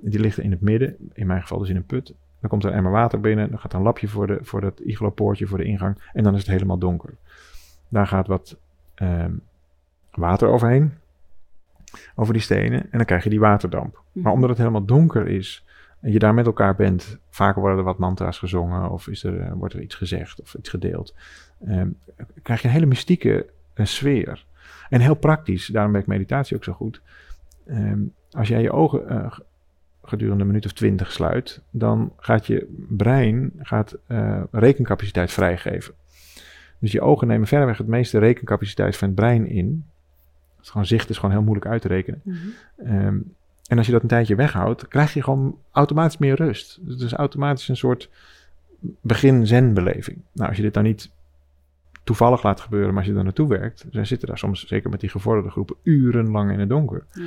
[0.00, 2.14] Die ligt in het midden, in mijn geval dus in een put.
[2.40, 4.60] Dan komt er een emmer water binnen, dan gaat er een lapje voor, de, voor
[4.60, 5.96] dat iglo-poortje, voor de ingang.
[6.12, 7.14] En dan is het helemaal donker.
[7.88, 8.56] Daar gaat wat
[8.94, 9.32] ehm,
[10.10, 10.92] water overheen,
[12.14, 12.82] over die stenen.
[12.82, 14.02] En dan krijg je die waterdamp.
[14.12, 14.24] Mhm.
[14.24, 15.64] Maar omdat het helemaal donker is
[16.00, 19.40] en je daar met elkaar bent, vaker worden er wat mantra's gezongen of is er,
[19.40, 21.14] eh, wordt er iets gezegd of iets gedeeld,
[21.66, 21.88] ehm,
[22.42, 24.44] krijg je een hele mystieke een sfeer.
[24.88, 27.00] En heel praktisch, daarom werkt meditatie ook zo goed.
[27.66, 28.00] Ehm,
[28.30, 29.38] als jij je ogen uh,
[30.02, 35.94] gedurende een minuut of twintig sluit, dan gaat je brein gaat, uh, rekencapaciteit vrijgeven.
[36.78, 39.84] Dus je ogen nemen verreweg het meeste rekencapaciteit van het brein in.
[40.60, 42.20] Het gewoon zicht is gewoon heel moeilijk uit te rekenen.
[42.24, 42.34] Mm
[42.76, 43.34] -hmm.
[43.70, 46.78] En als je dat een tijdje weghoudt, krijg je gewoon automatisch meer rust.
[46.82, 48.10] Dus het is automatisch een soort
[49.00, 50.18] begin-zen-beleving.
[50.32, 51.10] Nou, als je dit dan niet
[52.04, 55.00] toevallig laat gebeuren, maar als je er naartoe werkt, dan zitten daar soms, zeker met
[55.00, 57.04] die gevorderde groepen, urenlang in het donker.
[57.12, 57.22] Ja.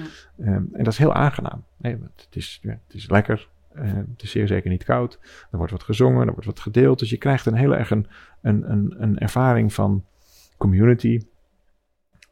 [0.55, 1.63] Um, en dat is heel aangenaam.
[1.77, 5.19] Nee, het, is, ja, het is lekker, uh, het is zeer zeker niet koud.
[5.51, 6.99] Er wordt wat gezongen, er wordt wat gedeeld.
[6.99, 8.07] Dus je krijgt een hele erg een,
[8.41, 10.03] een, een, een ervaring van
[10.57, 11.21] community,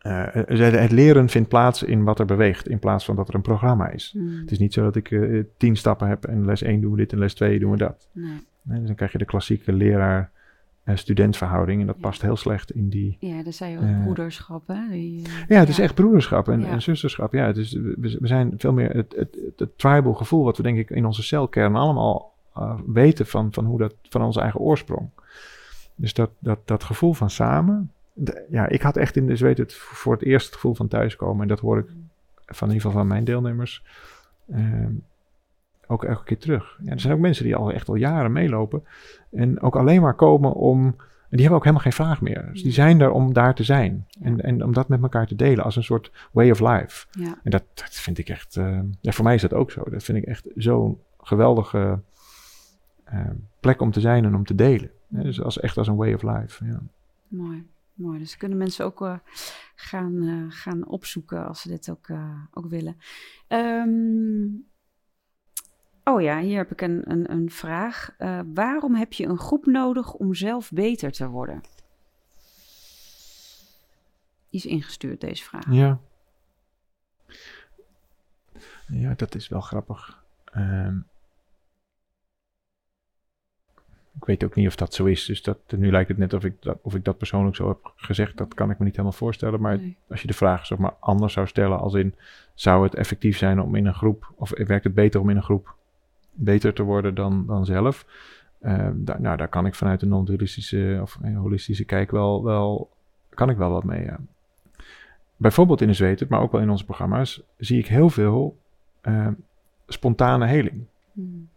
[0.03, 3.41] uh, het leren vindt plaats in wat er beweegt, in plaats van dat er een
[3.41, 4.09] programma is.
[4.13, 4.39] Hmm.
[4.39, 6.97] Het is niet zo dat ik uh, tien stappen heb en les 1 doen we
[6.97, 8.07] dit en les 2 doen we dat.
[8.11, 8.49] Nee.
[8.61, 13.17] Nee, dus dan krijg je de klassieke leraar-studentverhouding en dat past heel slecht in die...
[13.19, 14.89] Ja, dat zei je ook broederschap, hè?
[14.89, 17.33] Die, ja, het is echt broederschap en, en zusterschap.
[17.33, 20.63] Ja, het is, we, we, zijn veel meer het, het, het, tribal gevoel wat we
[20.63, 24.59] denk ik in onze celkern allemaal uh, weten van, van, hoe dat, van onze eigen
[24.59, 25.09] oorsprong.
[25.95, 27.91] Dus dat, dat, dat gevoel van samen,
[28.49, 31.41] ja, ik had echt in de zweet het voor het eerst het gevoel van thuiskomen.
[31.41, 31.87] En dat hoor ik
[32.45, 33.83] van in ieder geval van mijn deelnemers
[34.51, 34.93] ehm,
[35.87, 36.79] ook elke keer terug.
[36.83, 38.83] Ja, er zijn ook mensen die al echt al jaren meelopen.
[39.31, 40.83] En ook alleen maar komen om.
[41.29, 42.49] En die hebben ook helemaal geen vraag meer.
[42.51, 44.07] Dus die zijn er om daar te zijn.
[44.21, 47.07] En, en om dat met elkaar te delen als een soort way of life.
[47.11, 47.39] Ja.
[47.43, 48.55] En dat, dat vind ik echt.
[48.55, 49.83] Uh, ja, voor mij is dat ook zo.
[49.89, 51.99] Dat vind ik echt zo'n geweldige
[53.13, 53.19] uh,
[53.59, 54.89] plek om te zijn en om te delen.
[55.07, 56.65] dus als, echt als een way of life.
[56.65, 56.81] Ja.
[57.27, 57.65] Mooi.
[58.01, 59.17] Mooi, dus kunnen mensen ook uh,
[59.75, 62.97] gaan, uh, gaan opzoeken als ze dit ook, uh, ook willen.
[63.47, 64.67] Um,
[66.03, 68.15] oh ja, hier heb ik een, een, een vraag.
[68.53, 71.61] waarom heb je een groep nodig om zelf beter te worden?
[74.49, 75.71] Is ingestuurd, deze vraag.
[75.71, 75.99] Ja.
[78.87, 80.23] Ja, dat is wel grappig.
[80.55, 81.07] Um,
[84.15, 85.25] ik weet ook niet of dat zo is.
[85.25, 87.93] Dus dat, nu lijkt het net of ik, dat, of ik dat persoonlijk zo heb
[87.95, 88.37] gezegd.
[88.37, 89.61] Dat kan ik me niet helemaal voorstellen.
[89.61, 92.15] Maar als je de vraag zeg maar, anders zou stellen, als in
[92.53, 95.43] zou het effectief zijn om in een groep, of werkt het beter om in een
[95.43, 95.75] groep
[96.31, 98.05] beter te worden dan, dan zelf?
[98.61, 102.89] Uh, daar, nou, daar kan ik vanuit een non-dualistische of een holistische kijk wel, wel,
[103.29, 104.03] kan ik wel wat mee.
[104.03, 104.19] Ja.
[105.37, 108.57] Bijvoorbeeld in de zweten, maar ook wel in onze programma's, zie ik heel veel
[109.03, 109.27] uh,
[109.87, 110.85] spontane heling.
[111.11, 111.49] Hmm.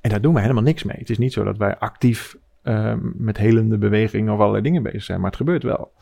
[0.00, 0.96] En daar doen we helemaal niks mee.
[0.98, 5.02] Het is niet zo dat wij actief uh, met helende bewegingen of allerlei dingen bezig
[5.02, 5.92] zijn, maar het gebeurt wel.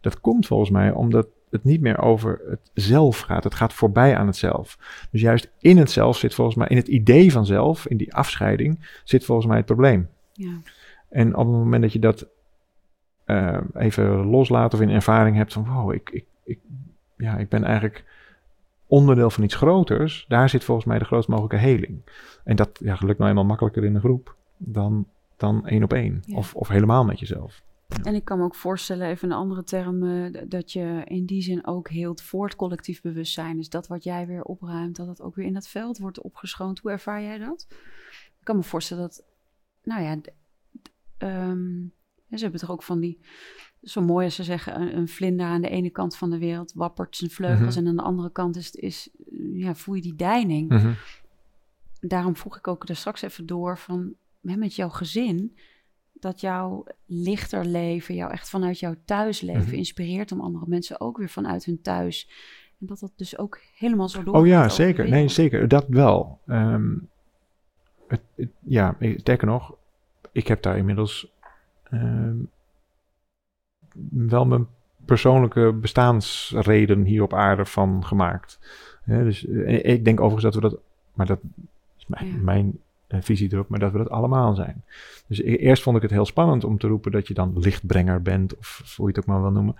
[0.00, 3.44] Dat komt volgens mij omdat het niet meer over het zelf gaat.
[3.44, 4.78] Het gaat voorbij aan het zelf.
[5.10, 8.14] Dus juist in het zelf zit volgens mij, in het idee van zelf, in die
[8.14, 10.08] afscheiding, zit volgens mij het probleem.
[10.32, 10.52] Ja.
[11.08, 12.26] En op het moment dat je dat
[13.26, 16.58] uh, even loslaat of in ervaring hebt van, wow, ik, ik, ik,
[17.16, 18.04] ja, ik ben eigenlijk
[18.88, 22.02] onderdeel van iets groters, daar zit volgens mij de grootst mogelijke heling.
[22.44, 26.22] En dat ja, lukt nou eenmaal makkelijker in een groep dan, dan één op één.
[26.34, 27.62] Of, of helemaal met jezelf.
[28.02, 31.42] En ik kan me ook voorstellen, even een andere term, uh, dat je in die
[31.42, 33.56] zin ook heelt voor het collectief bewustzijn.
[33.56, 36.78] Dus dat wat jij weer opruimt, dat het ook weer in het veld wordt opgeschoond.
[36.78, 37.66] Hoe ervaar jij dat?
[38.10, 39.24] Ik kan me voorstellen dat,
[39.82, 40.20] nou ja,
[41.18, 41.92] um,
[42.30, 43.20] ze hebben toch ook van die
[43.82, 46.72] zo mooi als ze zeggen, een, een, vlinder aan de ene kant van de wereld
[46.74, 47.84] wappert zijn vleugels mhm.
[47.84, 49.10] en aan de andere kant is, is
[49.52, 50.68] ja, voel je die deining.
[50.68, 50.92] Mhm.
[52.00, 55.56] Daarom vroeg ik ook er straks even door van met jouw gezin,
[56.12, 61.18] dat jouw lichter leven, jou echt vanuit jouw thuisleven mm inspireert om andere mensen ook
[61.18, 62.30] weer vanuit hun thuis.
[62.80, 64.34] En dat dat dus ook helemaal zo door.
[64.34, 65.08] Oh ja, zeker.
[65.08, 65.68] Nee, zeker.
[65.68, 66.40] Dat wel.
[66.46, 67.08] Um,
[68.08, 69.74] het, het, ja, sterker nog,
[70.32, 71.32] ik heb daar inmiddels
[71.92, 72.50] um,
[74.10, 74.66] wel mijn
[75.04, 78.58] persoonlijke bestaansreden hier op aarde van gemaakt.
[79.04, 80.80] dus eh, ik denk overigens dat we dat,
[81.14, 81.38] maar dat
[81.98, 82.78] is mijn, mijn
[83.08, 84.82] uh, visie erop, maar dat we dat allemaal zijn.
[85.26, 88.22] Dus e-, eerst vond ik het heel spannend om te roepen dat je dan lichtbrenger
[88.22, 89.76] bent, of hoe je het ook maar wil noemen.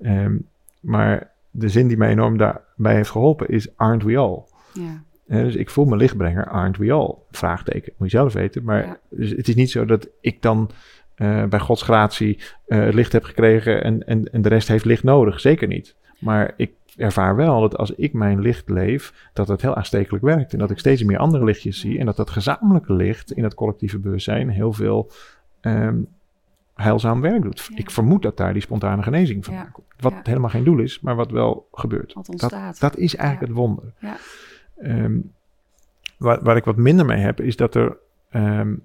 [0.00, 0.46] Um,
[0.80, 4.42] maar de zin die mij enorm daarbij heeft geholpen is, aren't we all?
[4.72, 5.02] Ja.
[5.26, 7.14] dus ik voel me lichtbrenger, aren't we all?
[7.30, 8.64] Vraagteken, moet je zelf weten.
[8.64, 10.70] Maar dus het is niet zo dat ik dan
[11.20, 15.02] uh, bij Gods gratie uh, licht heb gekregen en, en, en de rest heeft licht
[15.02, 15.40] nodig.
[15.40, 15.96] Zeker niet.
[16.18, 20.52] Maar ik ervaar wel dat als ik mijn licht leef, dat het heel aanstekelijk werkt.
[20.52, 21.98] En dat ik steeds meer andere lichtjes zie.
[21.98, 25.10] En dat dat gezamenlijke licht in het collectieve bewustzijn heel veel
[25.60, 26.08] um,
[26.74, 27.70] heilzaam werk doet.
[27.74, 29.64] Ik vermoed dat daar die spontane genezing van ja.
[29.64, 29.86] komt.
[29.98, 32.12] Wat helemaal geen doel is, maar wat wel gebeurt.
[32.12, 32.80] Wat ontstaat.
[32.80, 33.92] Dat, dat is eigenlijk het wonder.
[34.82, 35.32] Um,
[36.18, 37.96] waar, waar ik wat minder mee heb, is dat er
[38.30, 38.82] um,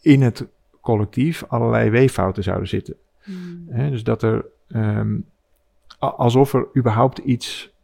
[0.00, 0.46] in het
[0.80, 2.94] collectief allerlei weeffouten zouden zitten.
[3.22, 3.66] Hmm.
[3.90, 5.18] Dus dat er, ehm,
[5.98, 7.74] alsof er überhaupt iets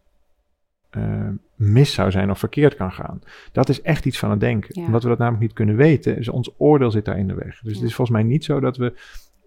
[0.91, 3.21] eh, mis zou zijn of verkeerd kan gaan.
[3.53, 4.81] Dat is echt iets van het denken.
[4.81, 4.87] Ja.
[4.87, 7.61] Omdat we dat namelijk niet kunnen weten, dus ons oordeel zit daar in de weg.
[7.61, 7.79] Dus Ja.
[7.79, 8.95] het is volgens mij niet zo dat we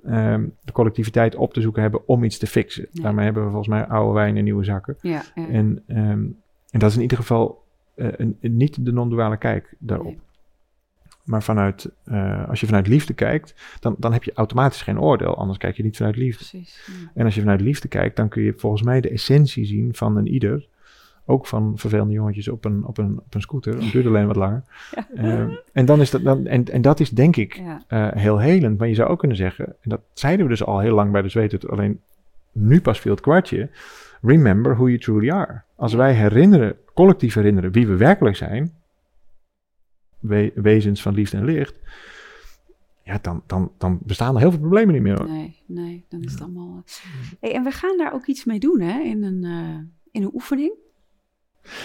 [0.04, 2.88] ehm, de collectiviteit op te zoeken hebben om iets te fixen.
[2.92, 4.96] Daarmee hebben we volgens mij oude wijn in nieuwe zakken.
[5.02, 5.48] Ja, ja.
[5.48, 6.00] En, ehm,
[6.70, 7.64] en dat is in ieder geval
[7.96, 10.06] eh, een, een- niet de non-duale kijk daarop.
[10.06, 10.20] Nee.
[11.30, 15.38] Maar vanuit, eh, als je vanuit liefde kijkt, dan, dan heb je automatisch geen oordeel.
[15.38, 16.46] Anders kijk je niet vanuit liefde.
[16.50, 16.84] Precies.
[16.88, 16.94] ja.
[17.14, 20.18] En als je vanuit liefde kijkt, dan kun je volgens mij de essentie zien van
[20.18, 20.68] een ieder.
[21.26, 23.74] Ook van vervelende jongetjes op een, op een, op een scooter.
[23.74, 24.64] Het duurt alleen wat langer.
[24.96, 25.08] Ja.
[25.16, 27.84] Ehm, en, dan is dat, dan, en, en dat is denk ik Ja.
[27.88, 28.78] eh, heel helend.
[28.78, 31.22] Maar je zou ook kunnen zeggen, en dat zeiden we dus al heel lang bij
[31.22, 32.00] de zweet, alleen
[32.52, 33.70] nu pas viel het kwartje.
[34.22, 35.62] Remember who you truly are.
[35.76, 38.74] Als wij herinneren, collectief herinneren wie we werkelijk zijn,
[40.20, 41.80] we- wezens van liefde en licht,
[43.04, 45.18] ja, dan, dan, dan bestaan er heel veel problemen niet meer.
[45.18, 45.30] hoor.
[45.30, 46.84] Nee, nee, dan is het allemaal.
[46.86, 46.94] eh.
[47.40, 49.00] Hey, en we gaan daar ook iets mee doen, hè?
[49.00, 49.78] In een, eh,
[50.12, 50.74] in een oefening.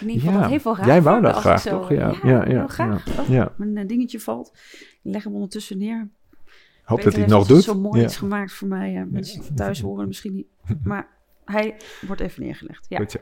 [0.01, 0.87] In ieder geval, Ja, dat heeft wel raar.
[0.87, 1.89] jij wou dat graag, zo- toch?
[1.91, 3.19] Ja, ja, ja, heel ja, graag.
[3.19, 4.51] Oh, Ja, Mijn eh, dingetje valt.
[4.83, 6.09] Ik leg hem ondertussen neer.
[6.83, 7.63] hoop Peter dat hij het nog doet.
[7.63, 8.05] zo mooi Ja.
[8.07, 9.07] iets gemaakt voor mij.
[9.11, 10.47] mensen die thuis horen misschien niet.
[10.85, 11.09] Maar
[11.45, 11.77] hij
[12.07, 12.87] wordt even neergelegd.
[12.89, 12.99] Ja.
[12.99, 13.19] Goed zo.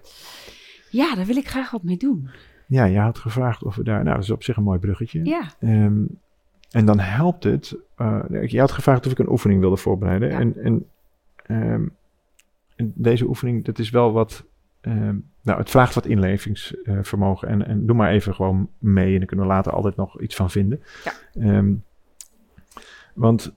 [0.90, 2.28] ja, daar wil ik graag wat mee doen.
[2.72, 4.02] Ja, je had gevraagd of we daar.
[4.04, 5.24] Nou, dat is op zich een mooi bruggetje.
[5.24, 6.02] Ja, Ehm,
[6.70, 7.76] en dan helpt het.
[7.96, 10.28] eh, je had gevraagd of ik een oefening wilde voorbereiden.
[10.30, 10.38] Ja.
[10.40, 10.86] En, en,
[11.46, 11.86] ehm,
[12.76, 14.44] en deze oefening, dat is wel wat.
[14.80, 17.48] ehm, nou, het vraagt wat inlevingsvermogen.
[17.48, 19.12] en, en doe maar even gewoon mee.
[19.12, 20.82] En dan kunnen we later altijd nog iets van vinden.
[21.34, 21.64] Ja.
[23.14, 23.54] Want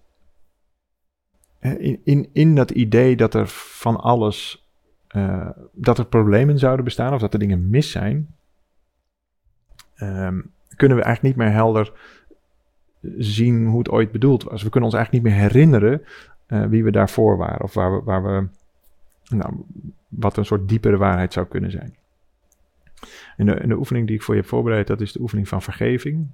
[1.59, 4.65] in, in, in dat idee dat er van alles.
[5.07, 8.35] eh, dat er problemen zouden bestaan of dat er dingen mis zijn.
[9.95, 10.41] Ehm,
[10.75, 11.93] kunnen we eigenlijk niet meer helder
[13.17, 14.63] zien hoe het ooit bedoeld was.
[14.63, 16.01] We kunnen ons eigenlijk niet meer herinneren
[16.45, 17.63] eh, wie we daarvoor waren.
[17.63, 18.47] Of waar we, waar we
[19.35, 19.53] nou,
[20.07, 21.95] wat een soort diepere waarheid zou kunnen zijn.
[23.37, 25.47] En de, en de oefening die ik voor je heb voorbereid, dat is de oefening
[25.47, 26.27] van vergeving.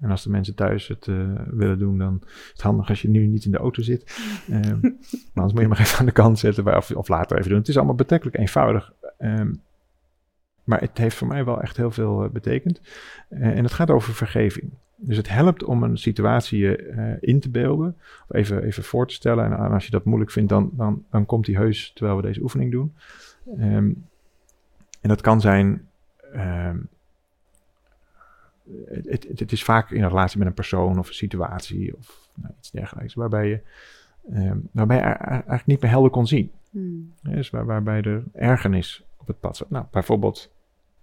[0.00, 3.08] En als de mensen thuis het eh, willen doen, dan is het handig als je
[3.08, 4.16] nu niet in de auto zit.
[4.48, 4.80] Ehm,
[5.32, 7.58] maar anders moet je maar even aan de kant zetten of, of later even doen.
[7.58, 8.92] Het is allemaal betrekkelijk eenvoudig.
[9.18, 9.52] Ehm,
[10.64, 12.80] maar het heeft voor mij wel echt heel veel eh, betekend.
[13.28, 14.70] Eh, en het gaat over vergeving.
[14.96, 17.96] Dus het helpt om een situatie eh, in te beelden,
[18.28, 19.44] of even, even voor te stellen.
[19.44, 22.42] En, als je dat moeilijk vindt, dan, dan, dan komt die heus terwijl we deze
[22.42, 22.94] oefening doen.
[23.58, 23.92] Ehm,
[25.00, 25.88] en dat kan zijn.
[26.32, 26.76] ehm,
[28.86, 32.54] het, het, het is vaak in relatie met een persoon of een situatie of nou,
[32.58, 33.60] iets dergelijks, waarbij je,
[34.32, 36.50] ehm, waarbij je eigenlijk niet meer helder kon zien.
[36.70, 37.12] Hmm.
[37.22, 39.64] Dus waar, waarbij er ergernis op het pad.
[39.68, 40.52] Nou, bijvoorbeeld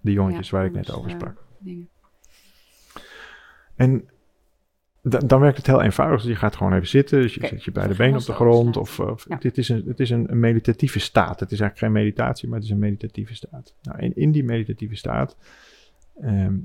[0.01, 1.43] de jongetjes Ja, waar ik net over eh, sprak.
[1.59, 1.89] dingen.
[3.75, 4.09] En
[5.01, 6.21] da- dan werkt het heel eenvoudig.
[6.21, 7.21] Dus je gaat gewoon even zitten.
[7.21, 8.77] Dus je zet je beide benen op de grond.
[8.77, 9.35] Of, of Ja.
[9.37, 11.39] dit is, een, het is een, een meditatieve staat.
[11.39, 13.73] Het is eigenlijk geen meditatie, maar het is een meditatieve staat.
[13.81, 15.37] Nou, en in die meditatieve staat.
[16.21, 16.57] ehm,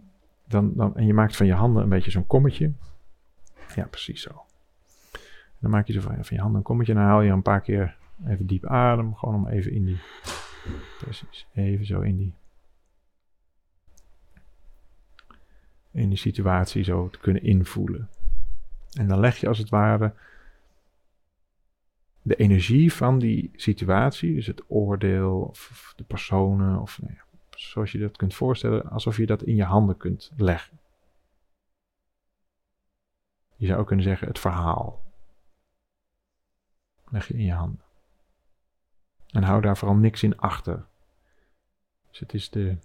[0.49, 2.73] dan, dan, en je maakt van je handen een beetje zo'n kommetje.
[3.75, 4.43] Ja, precies zo.
[5.59, 6.93] Dan maak je zo van, van je handen een kommetje.
[6.93, 7.97] En dan haal je een paar keer
[8.27, 9.15] even diep adem.
[9.15, 9.99] Gewoon om even in die.
[10.99, 11.47] Precies.
[11.55, 12.35] Even zo in die.
[15.91, 18.09] In die situatie zo te kunnen invoelen.
[18.99, 20.15] En dan leg je als het ware
[22.23, 27.93] de energie van die situatie, dus het oordeel of, de personen, of nou ja, zoals
[27.93, 30.79] je dat kunt voorstellen, alsof je dat in je handen kunt leggen.
[33.57, 35.03] Je zou ook kunnen zeggen het verhaal.
[37.11, 37.84] Leg je in je handen.
[39.35, 40.85] En hou daar vooral niks in achter.
[42.11, 42.77] Dus het is de.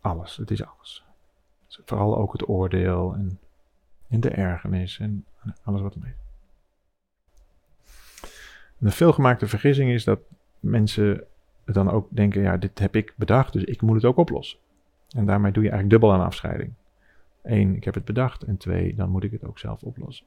[0.00, 1.04] Alles, het is alles.
[1.68, 3.40] Vooral ook het oordeel en,
[4.08, 5.26] en de ergernis en
[5.62, 6.14] alles wat ermee.
[8.80, 10.20] Een veelgemaakte vergissing is dat
[10.60, 11.24] mensen
[11.64, 14.58] dan ook denken: ja, dit heb ik bedacht, dus ik moet het ook oplossen.
[15.08, 16.72] En daarmee doe je eigenlijk dubbel aan afscheiding.
[17.42, 18.42] Eén, ik heb het bedacht.
[18.42, 20.26] En twee, dan moet ik het ook zelf oplossen.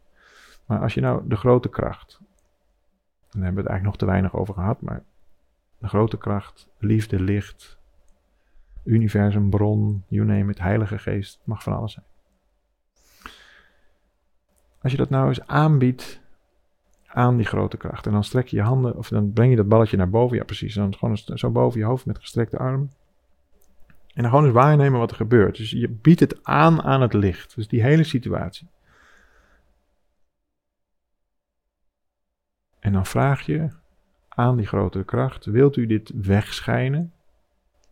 [0.70, 2.28] Maar als je nou de grote kracht, en
[3.40, 5.04] daar hebben we het eigenlijk nog te weinig over gehad, maar
[5.78, 7.78] de grote kracht, liefde, licht,
[8.84, 12.06] universum, bron, you name it, heilige geest, mag van alles zijn.
[14.82, 16.22] Als je dat nou eens aanbiedt
[17.06, 19.68] aan die grote kracht, en dan strek je je handen, of dan breng je dat
[19.68, 22.92] balletje naar boven, ja precies, dan gewoon zo boven je hoofd met gestrekte armen.
[24.14, 25.58] En dan gewoon eens waarnemen wat er gebeurt.
[25.58, 27.56] Dus je biedt het aan aan het licht.
[27.56, 28.68] Dus die hele situatie.
[32.90, 33.70] En dan vraag je
[34.30, 37.14] aan die grotere kracht: wilt u dit wegschijnen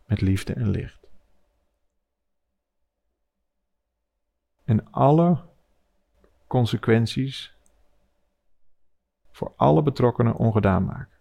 [0.06, 1.06] met liefde en licht?
[4.64, 5.44] En alle
[6.46, 7.56] consequenties
[9.30, 11.18] voor alle betrokkenen ongedaan maken.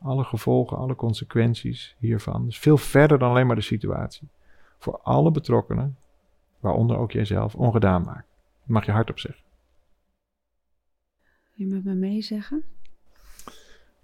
[0.00, 2.44] Alle gevolgen, alle consequenties hiervan.
[2.44, 4.28] Dus veel verder dan alleen maar de situatie.
[4.78, 5.98] Voor alle betrokkenen,
[6.60, 8.26] waaronder ook jijzelf, ongedaan maken.
[8.60, 9.44] Dat mag je hardop zeggen.
[11.54, 12.64] Wil je met me meezeggen?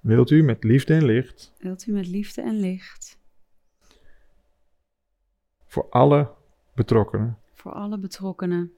[0.07, 1.53] Wilt u met liefde en licht.
[1.59, 3.19] Wilt u met liefde en licht.
[5.67, 6.31] Voor alle
[6.75, 7.39] betrokkenen.
[7.55, 8.73] Voor alle betrokkenen.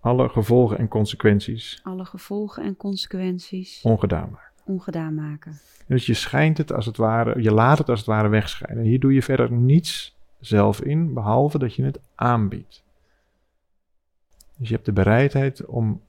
[0.00, 1.80] Alle gevolgen en consequenties.
[1.82, 3.82] Alle gevolgen en consequenties.
[3.82, 4.52] Ongedaan maken.
[4.64, 5.58] Ongedaan maken.
[5.86, 8.84] Dus je schijnt het als het ware, je laat het als het ware wegschijnen.
[8.84, 12.84] Hier doe je verder niets zelf in, behalve dat je het aanbiedt.
[14.56, 16.02] Dus je hebt de bereidheid om,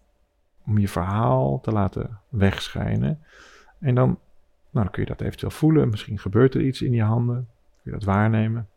[0.65, 3.23] om je verhaal te laten wegschijnen.
[3.79, 4.19] En dan,
[4.73, 5.89] nou, dan kun je dat eventueel voelen.
[5.89, 7.47] Misschien gebeurt er iets in je handen.
[7.83, 8.67] Kun je dat waarnemen.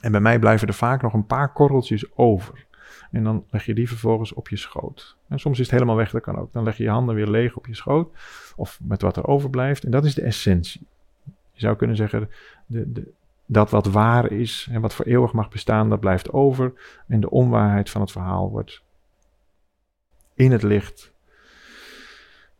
[0.00, 2.66] En bij mij blijven er vaak nog een paar korreltjes over.
[3.10, 5.16] En dan leg je die vervolgens op je schoot.
[5.28, 6.52] En soms is het helemaal weg, dat kan ook.
[6.52, 8.16] Dan leg je je handen weer leeg op je schoot.
[8.56, 9.84] Of met wat er overblijft.
[9.84, 10.86] En dat is de essentie.
[11.52, 12.30] Je zou kunnen zeggen,
[12.66, 13.12] de, de,
[13.46, 16.72] dat wat waar is en wat voor eeuwig mag bestaan, dat blijft over.
[17.08, 18.82] En de onwaarheid van het verhaal wordt
[20.34, 21.13] in het licht.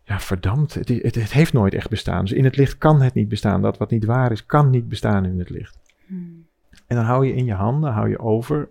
[0.05, 0.75] Ja, verdampt.
[0.75, 2.25] Het, het, het heeft nooit echt bestaan.
[2.25, 3.63] Dus in het licht kan het niet bestaan.
[3.63, 5.79] Dat wat niet waar is, kan niet bestaan in het licht.
[6.07, 6.47] Hmm.
[6.87, 8.69] En dan hou je in je handen, hou je over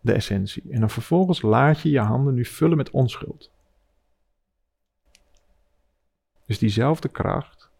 [0.00, 0.62] de essentie.
[0.70, 3.50] En dan vervolgens laat je je handen nu vullen met onschuld.
[6.46, 7.70] Dus diezelfde kracht.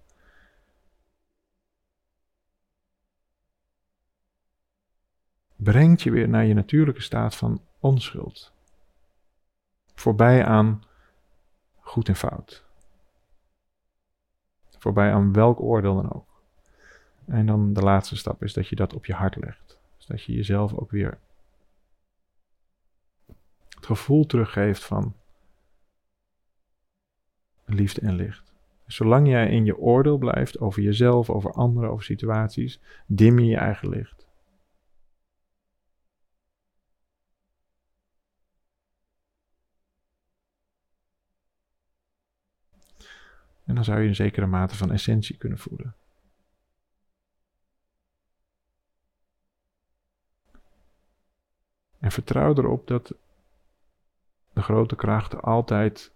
[5.57, 8.53] Brengt je weer naar je natuurlijke staat van onschuld.
[9.95, 10.83] Voorbij aan
[11.81, 12.64] goed en fout.
[14.85, 16.43] Voorbij aan welk oordeel dan ook.
[17.27, 19.79] En dan de laatste stap is dat je dat op je hart legt.
[19.97, 21.19] Dus dat je jezelf ook weer
[23.69, 25.15] het gevoel teruggeeft van
[27.65, 28.53] liefde en licht.
[28.87, 33.57] Zolang jij in je oordeel blijft over jezelf, over anderen, over situaties, dim je je
[33.57, 34.24] eigen licht.
[43.65, 45.95] En dan zou je een zekere mate van essentie kunnen voelen.
[51.99, 53.15] En vertrouw erop dat
[54.53, 56.13] de grote kracht altijd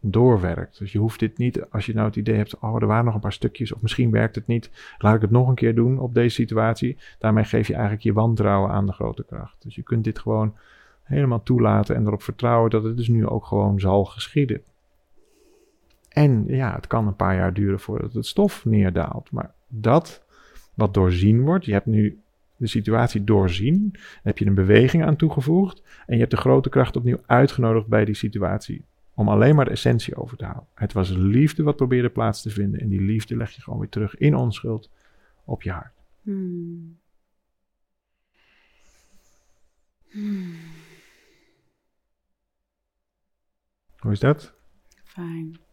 [0.00, 0.78] doorwerkt.
[0.78, 3.14] Dus je hoeft dit niet, als je nou het idee hebt, oh, er waren nog
[3.14, 5.98] een paar stukjes, of misschien werkt het niet, laat ik het nog een keer doen
[5.98, 6.96] op deze situatie.
[7.18, 9.62] Daarmee geef je eigenlijk je wantrouwen aan de grote kracht.
[9.62, 10.54] Dus je kunt dit gewoon
[11.02, 14.62] helemaal toelaten en erop vertrouwen dat het dus nu ook gewoon zal geschieden.
[16.16, 19.30] En ja, het kan een paar jaar duren voordat het stof neerdaalt.
[19.30, 20.24] Maar dat
[20.74, 22.20] wat doorzien wordt, je hebt nu
[22.56, 23.94] de situatie doorzien.
[24.22, 25.82] Heb je een beweging aan toegevoegd.
[26.06, 28.84] En je hebt de grote kracht opnieuw uitgenodigd bij die situatie.
[29.14, 30.66] Om alleen maar de essentie over te houden.
[30.74, 32.80] Het was liefde wat probeerde plaats te vinden.
[32.80, 34.90] En die liefde leg je gewoon weer terug in onschuld
[35.44, 35.94] op je hart.
[36.22, 36.98] Hmm.
[40.10, 40.54] Hmm.
[43.98, 44.54] Hoe is dat?
[45.04, 45.64] Fijn.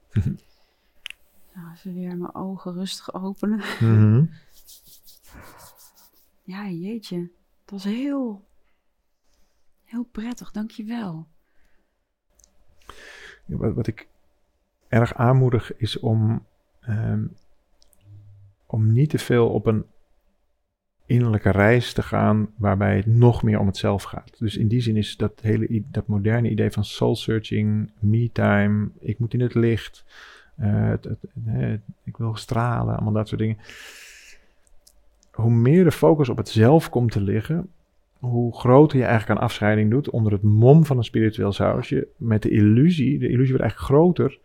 [1.54, 3.58] Nou, even weer mijn ogen rustig openen.
[3.80, 4.26] Mhm.
[6.46, 7.18] Ja, jeetje.
[7.62, 8.48] Het was heel,
[9.84, 10.52] heel prettig.
[10.52, 11.28] Dankjewel.
[13.46, 14.08] Ja, Wat, wat ik
[14.88, 16.46] erg aanmoedig is om,
[16.80, 17.28] ehm,
[18.66, 19.86] om niet te veel op een
[21.06, 24.36] innerlijke reis te gaan waarbij het nog meer om het zelf gaat.
[24.40, 28.90] Dus in die zin is dat hele dat moderne idee van soul searching, me time,
[29.00, 30.06] ik moet in het licht,
[30.56, 31.08] eh, het,
[32.04, 33.58] ik wil stralen, allemaal dat soort dingen.
[35.32, 37.70] Hoe meer de focus op het zelf komt te liggen,
[38.20, 42.42] hoe groter je eigenlijk aan afscheiding doet onder het mom van een spiritueel sausje, met
[42.42, 44.40] de illusie, de illusie wordt eigenlijk groter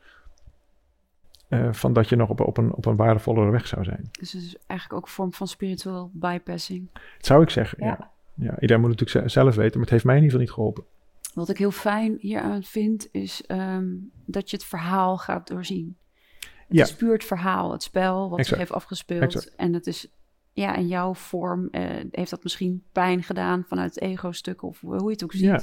[1.49, 4.09] eh, van dat je nog op, op, een, op een waardevollere weg zou zijn.
[4.21, 6.89] Dus het is eigenlijk ook een vorm van spiritual bypassing.
[6.93, 7.87] Dat zou ik zeggen, ja.
[7.99, 8.11] Ja.
[8.35, 8.61] ja.
[8.61, 10.55] iedereen moet het natuurlijk ze- zelf weten, maar het heeft mij in ieder geval niet
[10.57, 10.85] geholpen.
[11.35, 13.87] Wat ik heel fijn hieraan vind, is ehm,
[14.25, 15.97] dat je het verhaal gaat doorzien.
[16.41, 16.83] Het Ja.
[16.85, 18.59] is puur het verhaal, het spel wat zich Exact.
[18.59, 19.23] heeft afgespeeld.
[19.23, 19.55] Exact.
[19.57, 20.09] En het is,
[20.53, 25.03] ja, in jouw vorm eh, heeft dat misschien pijn gedaan vanuit het ego-stuk of hoe
[25.05, 25.41] je het ook ziet.
[25.43, 25.61] Ja.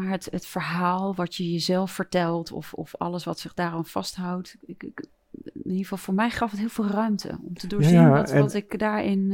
[0.00, 4.56] Maar het, het verhaal wat je jezelf vertelt of, of alles wat zich daaraan vasthoudt,
[4.66, 5.04] ik, ik-
[5.44, 8.30] in ieder geval voor mij gaf het heel veel ruimte om te doorzien ja, wat,
[8.30, 9.32] en- wat ik daarin...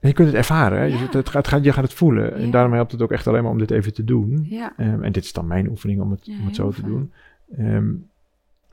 [0.00, 0.84] En je kunt het ervaren, hè?
[0.84, 0.98] Je, Ja.
[0.98, 2.34] het, het gaat, je gaat het voelen.
[2.34, 4.46] En daarom helpt het ook echt alleen maar om dit even te doen.
[4.48, 6.90] ja, Ehm, en dit is dan mijn oefening om het, om het zo te fijn.
[6.90, 7.12] doen.
[7.56, 7.92] Ehm,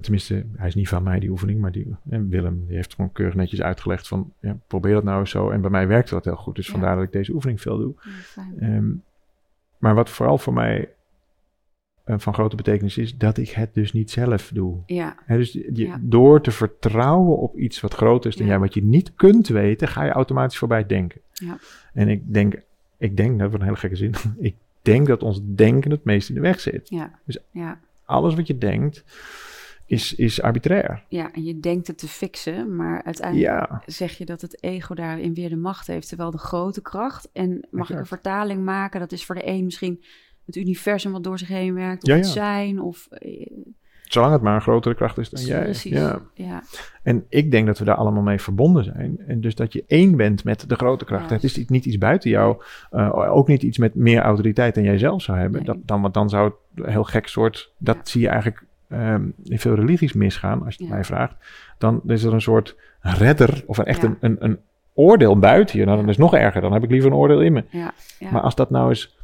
[0.01, 3.11] tenminste, hij is niet van mij die oefening, maar die, en Willem die heeft gewoon
[3.11, 5.49] keurig netjes uitgelegd van ja, probeer dat nou eens zo.
[5.49, 7.93] En bij mij werkte dat heel goed, dus vandaar dat ik deze oefening veel doe.
[8.59, 8.91] Ehm,
[9.83, 10.89] maar wat vooral voor mij
[12.03, 14.81] eh, van grote betekenis is dat ik het dus niet zelf doe.
[14.85, 15.97] Ja, dus je, Ja.
[16.01, 18.51] door te vertrouwen op iets wat groter is dan Ja.
[18.51, 21.21] jij, wat je niet kunt weten, ga je automatisch voorbij het denken.
[21.33, 21.57] Ja.
[21.93, 22.53] En ik denk,
[22.97, 24.13] ik denk, dat wordt een hele gekke zin,
[24.49, 26.89] ik denk dat ons denken het meest in de weg zit.
[26.89, 27.79] ja, Dus- ja.
[28.05, 29.03] Alles wat je denkt
[29.93, 31.03] is, is arbitrair.
[31.09, 34.95] Ja, en je denkt het te fixen, maar uiteindelijk Ja, zeg je dat het ego
[34.95, 37.29] daarin weer de macht heeft, terwijl de grote kracht.
[37.33, 38.99] En mag ik een vertaling maken?
[38.99, 40.03] Dat is voor de een misschien
[40.45, 43.07] het universum wat door zich heen werkt, of Ja, het zijn, of...
[43.09, 43.51] eh,
[44.03, 45.63] zolang het maar een grotere kracht is dan jij.
[45.63, 46.21] Precies, Ja.
[46.33, 46.63] ja.
[47.03, 49.17] En ik denk dat we daar allemaal mee verbonden zijn.
[49.27, 51.29] En dus dat je één bent met de grote kracht.
[51.29, 51.35] Ja.
[51.35, 52.63] Het is niet iets buiten jou.
[52.91, 55.57] uh, ook niet iets met meer autoriteit dan jij zelf zou hebben.
[55.63, 55.65] Nee.
[55.75, 57.73] Dat, dan, want dan zou het heel gek soort...
[57.77, 58.01] Dat Ja.
[58.03, 60.95] zie je eigenlijk um, in veel religies misgaan, als je het Ja.
[60.95, 61.35] mij vraagt.
[61.77, 64.07] Dan is er een soort redder of echt Ja.
[64.07, 64.59] een, een, een
[64.93, 65.85] oordeel buiten je.
[65.85, 66.61] Nou, dan is het nog erger.
[66.61, 67.63] Dan heb ik liever een oordeel in me.
[67.69, 68.31] Ja, ja.
[68.31, 69.17] Maar als dat nou eens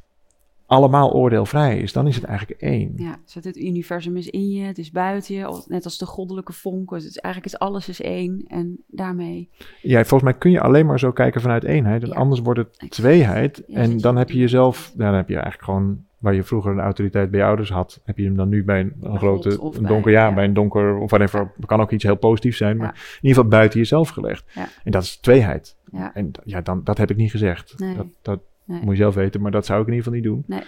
[0.66, 2.94] allemaal oordeelvrij is, dan is het eigenlijk één.
[2.96, 6.54] Ja, dus het universum is in je, het is buiten je, net als de goddelijke
[6.54, 6.96] vonken.
[6.98, 9.50] Dus het is eigenlijk is alles is één en daarmee.
[9.82, 12.08] Ja, volgens mij kun je alleen maar zo kijken vanuit eenheid.
[12.08, 12.14] Ja.
[12.14, 13.64] anders wordt het tweeheid.
[13.68, 16.76] Ja, en zit dan heb je jezelf, dan heb je eigenlijk gewoon, waar je vroeger
[16.76, 19.50] de autoriteit bij je ouders had, heb je hem dan nu bij een, een grote,
[19.62, 20.34] een bij- donker, ja, ja.
[20.34, 21.52] bij een donker, of whatever.
[21.56, 22.94] Het kan ook iets heel positiefs zijn, maar Ja.
[22.94, 24.52] in ieder geval buiten jezelf gelegd.
[24.84, 25.76] En dat is tweeheid.
[26.14, 27.80] En ja, dan, dat heb ik niet gezegd.
[27.80, 27.96] Nee.
[27.96, 28.80] Dat, dat Nee.
[28.82, 30.58] moet je zelf weten, maar dat zou ik in ieder geval niet doen.
[30.58, 30.64] Nee.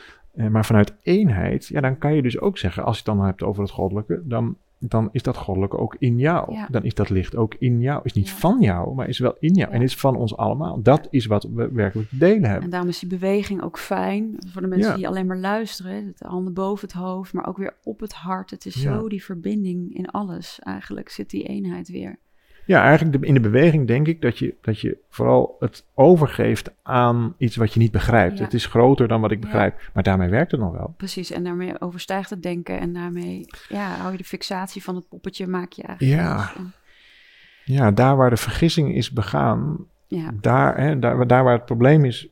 [0.45, 3.26] Eh, maar vanuit eenheid, ja, dan kan je dus ook zeggen, als je het dan
[3.26, 6.53] hebt over het goddelijke, dan, dan is dat goddelijke ook in jou.
[6.53, 6.67] Ja.
[6.71, 8.01] Dan is dat licht ook in jou.
[8.03, 8.34] Is niet Ja.
[8.36, 9.69] van jou, maar is wel in jou.
[9.69, 9.75] Ja.
[9.75, 10.82] En is van ons allemaal.
[10.82, 12.63] Dat is wat we werkelijk te delen hebben.
[12.63, 16.13] En daarom is die beweging ook fijn voor de mensen die alleen maar luisteren.
[16.17, 18.49] De handen boven het hoofd, maar ook weer op het hart.
[18.49, 20.59] Het is zo die verbinding in alles.
[20.63, 22.19] Eigenlijk zit die eenheid weer.
[22.66, 26.72] Ja, eigenlijk de- in de beweging denk ik dat je, dat je vooral het overgeeft
[26.84, 28.38] aan iets wat je niet begrijpt.
[28.38, 28.43] Ja.
[28.43, 29.43] Het is groter dan wat ik Ja.
[29.43, 29.80] begrijp.
[29.93, 30.93] Maar daarmee werkt het nog wel.
[30.97, 32.80] Precies, en daarmee overstijgt het denken.
[32.80, 36.22] En daarmee ja, hou je de fixatie van het poppetje, maak je eigenlijk.
[36.22, 36.51] Ja.
[36.57, 36.74] En-
[37.66, 42.05] Ja, daar waar de vergissing is begaan, ja, daar, hè, daar, daar waar het probleem
[42.05, 42.28] is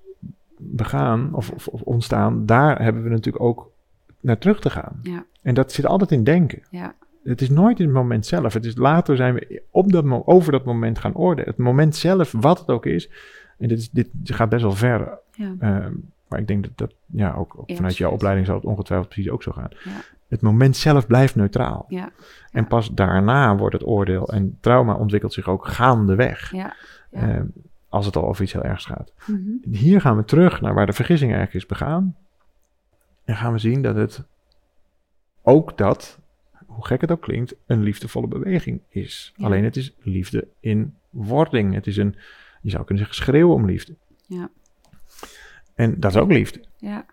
[0.57, 3.71] begaan of, of, of ontstaan, daar hebben we natuurlijk ook
[4.19, 4.99] naar terug te gaan.
[5.03, 6.61] ja, En dat zit altijd in denken.
[6.71, 6.93] ja,
[7.23, 8.53] Het is nooit in het moment zelf.
[8.53, 11.49] Het is later zijn we op dat, over dat moment gaan oordelen.
[11.49, 13.09] Het moment zelf, wat het ook is.
[13.57, 15.19] En dit, is, dit gaat best wel ver.
[15.31, 15.93] ja, ehm,
[16.27, 19.43] maar ik denk dat dat, ja, ook, vanuit jouw opleiding zal het ongetwijfeld precies ook
[19.43, 19.69] zo gaan.
[19.83, 19.91] Ja.
[20.27, 21.85] Het moment zelf blijft neutraal.
[21.87, 22.09] ja,
[22.51, 24.27] En pas daarna wordt het oordeel.
[24.27, 26.51] En trauma ontwikkelt zich ook gaandeweg.
[26.51, 26.75] ja.
[27.11, 27.19] ja.
[27.21, 27.45] Ehm,
[27.89, 29.13] als het al over iets heel ergs gaat.
[29.25, 29.39] Mhm.
[29.71, 32.15] Hier gaan we terug naar waar de vergissing eigenlijk is begaan.
[33.25, 34.23] En gaan we zien dat het
[35.41, 36.19] ook dat,
[36.69, 39.33] hoe gek het ook klinkt, een liefdevolle beweging is.
[39.35, 39.45] Ja.
[39.45, 41.73] Alleen het is liefde in wording.
[41.73, 42.15] Het is een,
[42.61, 43.93] je zou kunnen zeggen, schreeuwen om liefde.
[44.27, 44.49] Ja.
[45.75, 46.59] En dat is ook liefde.
[46.77, 47.05] ja,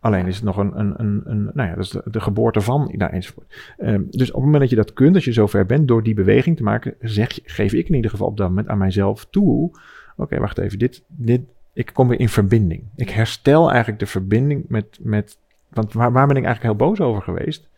[0.00, 2.60] Alleen is het nog een, een, een, een nou ja, dat is de, de geboorte
[2.60, 3.74] van, nou, enzovoort.
[3.78, 6.14] Ehm, dus op het moment dat je dat kunt, als je zover bent, door die
[6.14, 9.24] beweging te maken, zeg, je- geef ik in ieder geval op dat moment aan mijzelf
[9.30, 9.70] toe.
[10.16, 11.40] Oké, wacht even, dit, dit,
[11.72, 12.82] ik kom weer in verbinding.
[12.96, 15.38] Ik herstel eigenlijk de verbinding met, met
[15.68, 17.68] want waar, waar ben ik eigenlijk heel boos over geweest?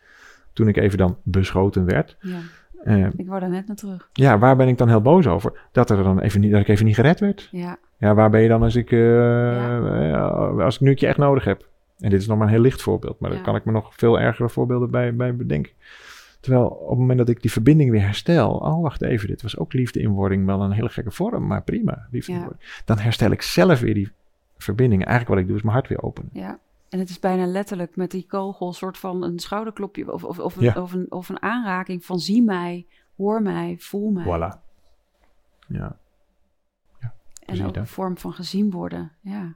[0.52, 2.16] Toen ik even dan beschoten werd.
[2.20, 2.38] ja.
[2.84, 4.08] Ehm, Ik wou daar net naar terug.
[4.12, 5.60] ja, waar ben ik dan heel boos over?
[5.72, 7.48] Dat, er dan even niet, dat ik even niet gered werd.
[7.50, 11.06] Ja, Ja, waar ben je dan als ik, eh, eh, als ik nu het je
[11.06, 11.68] echt nodig heb?
[11.98, 13.36] En dit is nog maar een heel licht voorbeeld, maar Ja.
[13.36, 15.72] daar kan ik me nog veel ergere voorbeelden bij, bij bedenken.
[16.40, 19.58] Terwijl op het moment dat ik die verbinding weer herstel, oh wacht even, dit was
[19.58, 22.44] ook liefde in wording, wel een hele gekke vorm, maar prima, liefde in Ja.
[22.44, 22.82] wording.
[22.84, 24.10] Dan herstel ik zelf weer die
[24.58, 25.00] verbinding.
[25.04, 26.30] Eigenlijk wat ik doe is mijn hart weer openen.
[26.32, 26.58] ja.
[26.92, 30.38] En het is bijna letterlijk met die kogel een soort van een schouderklopje of, of,
[30.38, 30.82] of, een, Ja.
[30.82, 32.86] of, een, of een aanraking van zie mij,
[33.16, 34.24] hoor mij, voel mij.
[34.24, 34.60] Voilà.
[35.68, 35.98] Ja,
[37.46, 39.12] En zie je ook een vorm van gezien worden.
[39.20, 39.54] Ja.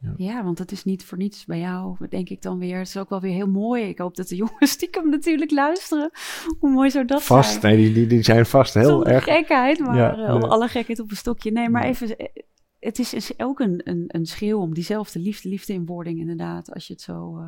[0.00, 0.12] Ja.
[0.16, 0.44] ja.
[0.44, 2.78] want het is niet voor niets bij jou, denk ik dan weer.
[2.78, 3.84] Het is ook wel weer heel mooi.
[3.84, 6.10] Ik hoop dat de jongens stiekem natuurlijk luisteren.
[6.58, 7.60] Hoe mooi zou dat vast.
[7.60, 7.74] zijn?
[7.76, 9.24] Nee, die, die, die zijn vast heel Zonder erg.
[9.24, 11.50] gekheid, maar Ja, eh, alle gekheid op een stokje.
[11.50, 12.16] Nee, maar even...
[12.80, 16.74] Het is, is ook een, een, een schreeuw om diezelfde liefde, liefde in wording inderdaad.
[16.74, 17.38] Als je het zo...
[17.38, 17.44] eh,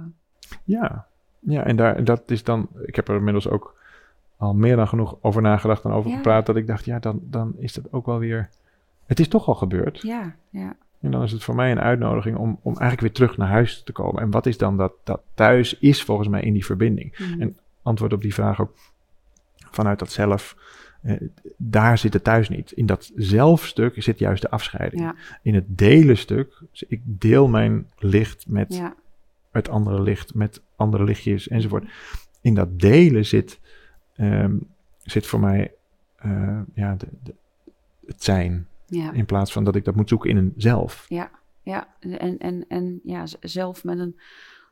[0.65, 1.07] Ja,
[1.39, 3.75] ja en daar, dat is dan, ik heb er inmiddels ook
[4.37, 6.17] al meer dan genoeg over nagedacht en over Ja.
[6.17, 8.49] gepraat, dat ik dacht, ja, dan, dan is dat ook wel weer,
[9.07, 10.01] het is toch al gebeurd.
[10.01, 13.37] ja, ja, En dan is het voor mij een uitnodiging om, om eigenlijk weer terug
[13.37, 14.23] naar huis te komen.
[14.23, 17.19] En wat is dan dat, dat thuis is volgens mij in die verbinding?
[17.19, 17.41] Mhm.
[17.41, 18.73] En- Antwoord op die vraag ook
[19.71, 20.57] vanuit dat zelf,
[21.03, 21.21] eh,
[21.57, 22.73] daar zit het thuis niet.
[22.73, 25.03] In dat zelfstuk zit juist de afscheiding.
[25.03, 28.95] ja, In het delen stuk, dus ik deel mijn licht met ja,
[29.51, 31.85] het andere licht met andere lichtjes enzovoort.
[32.41, 33.61] In dat delen zit,
[34.17, 34.57] ehm,
[35.03, 35.73] zit voor mij
[36.17, 37.35] eh, ja, de, de,
[38.07, 38.67] het zijn.
[38.87, 39.13] ja.
[39.13, 41.05] In plaats van dat ik dat moet zoeken in een zelf.
[41.09, 41.31] Ja,
[41.63, 41.89] ja.
[42.01, 44.17] En, en, en ja, zelf met een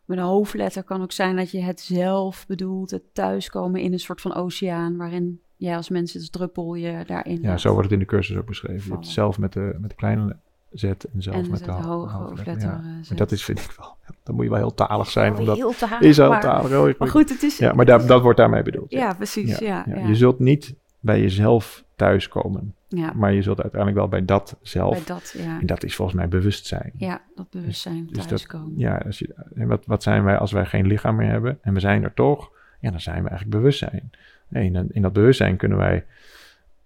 [0.05, 3.99] met een hoofdletter kan ook zijn dat je het zelf bedoelt, het thuiskomen in een
[3.99, 7.39] soort van oceaan, waarin jij als mens het druppel je daarin.
[7.43, 8.87] Ja, zo wordt het in de cursus ook beschreven.
[8.87, 10.37] Je hebt zelf met de, met de kleine
[10.73, 12.69] zet en zelf met de hoge hoofdletter.
[12.69, 12.81] Ja.
[13.09, 15.37] Maar dat is, vind ik wel, dan moet je wel heel talig zijn.
[15.37, 16.99] Omdat heel talig, is heel maar, talig.
[16.99, 17.59] Maar goed, het is...
[17.59, 18.91] Ja, maar dat, dat wordt daarmee bedoeld.
[18.91, 19.59] Ja, precies.
[19.59, 19.85] Ja.
[19.87, 22.75] Ja, Je zult niet bij jezelf thuiskomen.
[22.89, 23.13] Ja.
[23.15, 24.95] Maar je zult uiteindelijk wel bij dat zelf.
[24.95, 25.61] Bij dat, ja.
[25.61, 26.93] En dat is volgens mij bewustzijn.
[26.97, 28.73] Ja, dat bewustzijn Dus- dus thuiskomen.
[28.77, 31.75] Ja, als je, en wat, wat zijn wij als wij geen lichaam meer hebben en
[31.75, 32.51] we zijn er toch?
[32.81, 34.11] Ja, dan zijn we eigenlijk bewustzijn.
[34.51, 36.05] Nee, in, dat- in dat bewustzijn kunnen wij,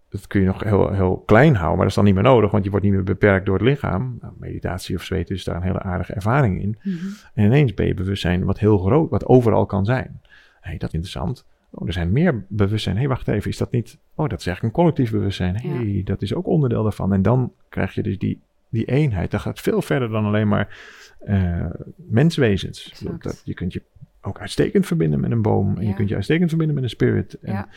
[0.08, 2.50] dat kun je nog heel, heel klein houden, maar dat is dan niet meer nodig,
[2.50, 4.18] want je wordt niet meer beperkt door het lichaam.
[4.20, 6.78] Nou, meditatie of zweten is daar een hele aardige ervaring in.
[6.82, 6.96] Mhm.
[7.34, 10.20] En ineens ben je bewustzijn wat heel groot, wat overal kan zijn.
[10.60, 11.46] Hé, dat is interessant.
[11.70, 12.96] Oh, er zijn meer bewustzijn.
[12.98, 13.98] Hé, wacht even, is dat niet...
[14.14, 15.56] Oh, dat is eigenlijk een collectief bewustzijn.
[15.56, 17.12] Hé, dat is ook onderdeel daarvan.
[17.12, 19.30] En dan krijg je dus die, die eenheid.
[19.30, 20.78] Dat gaat veel verder dan alleen maar
[21.18, 23.02] eh, menswezens.
[23.22, 23.82] Dat, je kunt je
[24.24, 25.76] ook uitstekend verbinden met een boom.
[25.78, 27.38] En je kunt je uitstekend verbinden met een spirit.
[27.40, 27.68] En, Ja.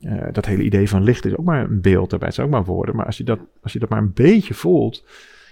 [0.00, 2.28] eh, dat hele idee van licht is ook maar een beeld daarbij.
[2.28, 2.96] Het zijn ook maar woorden.
[2.96, 5.04] Maar als je dat, als je dat maar een beetje voelt...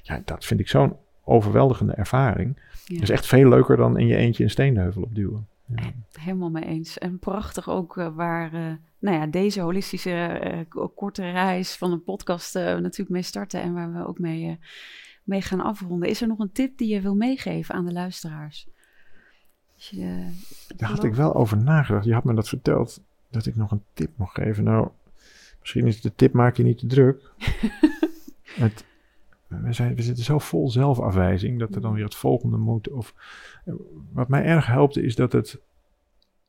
[0.03, 2.57] Ja, dat vind ik zo'n overweldigende ervaring.
[2.85, 2.95] Ja.
[2.95, 5.47] Dat is echt veel leuker dan in je eentje een steenheuvel opduwen.
[5.77, 5.93] Ja.
[6.21, 6.99] Helemaal mee eens.
[6.99, 10.59] En prachtig ook eh, waar eh, nou ja, deze holistische eh,
[10.95, 14.55] korte reis van een podcast eh, natuurlijk mee starten en waar we ook mee, eh,
[15.23, 16.09] mee gaan afronden.
[16.09, 18.69] Is er nog een tip die je wil meegeven aan de luisteraars?
[19.91, 20.31] Je,
[20.77, 22.05] Daar had ik wel over nagedacht.
[22.05, 24.65] Je had me dat verteld, dat ik nog een tip mocht geven.
[24.65, 24.89] Nou,
[25.61, 27.31] misschien is de tip maak je niet te druk.
[28.45, 28.85] het,
[29.47, 32.89] we, zijn, we zitten zo vol zelfafwijzing dat er dan weer het volgende moet.
[32.89, 33.15] Of,
[34.13, 35.59] wat mij erg helpt is dat het,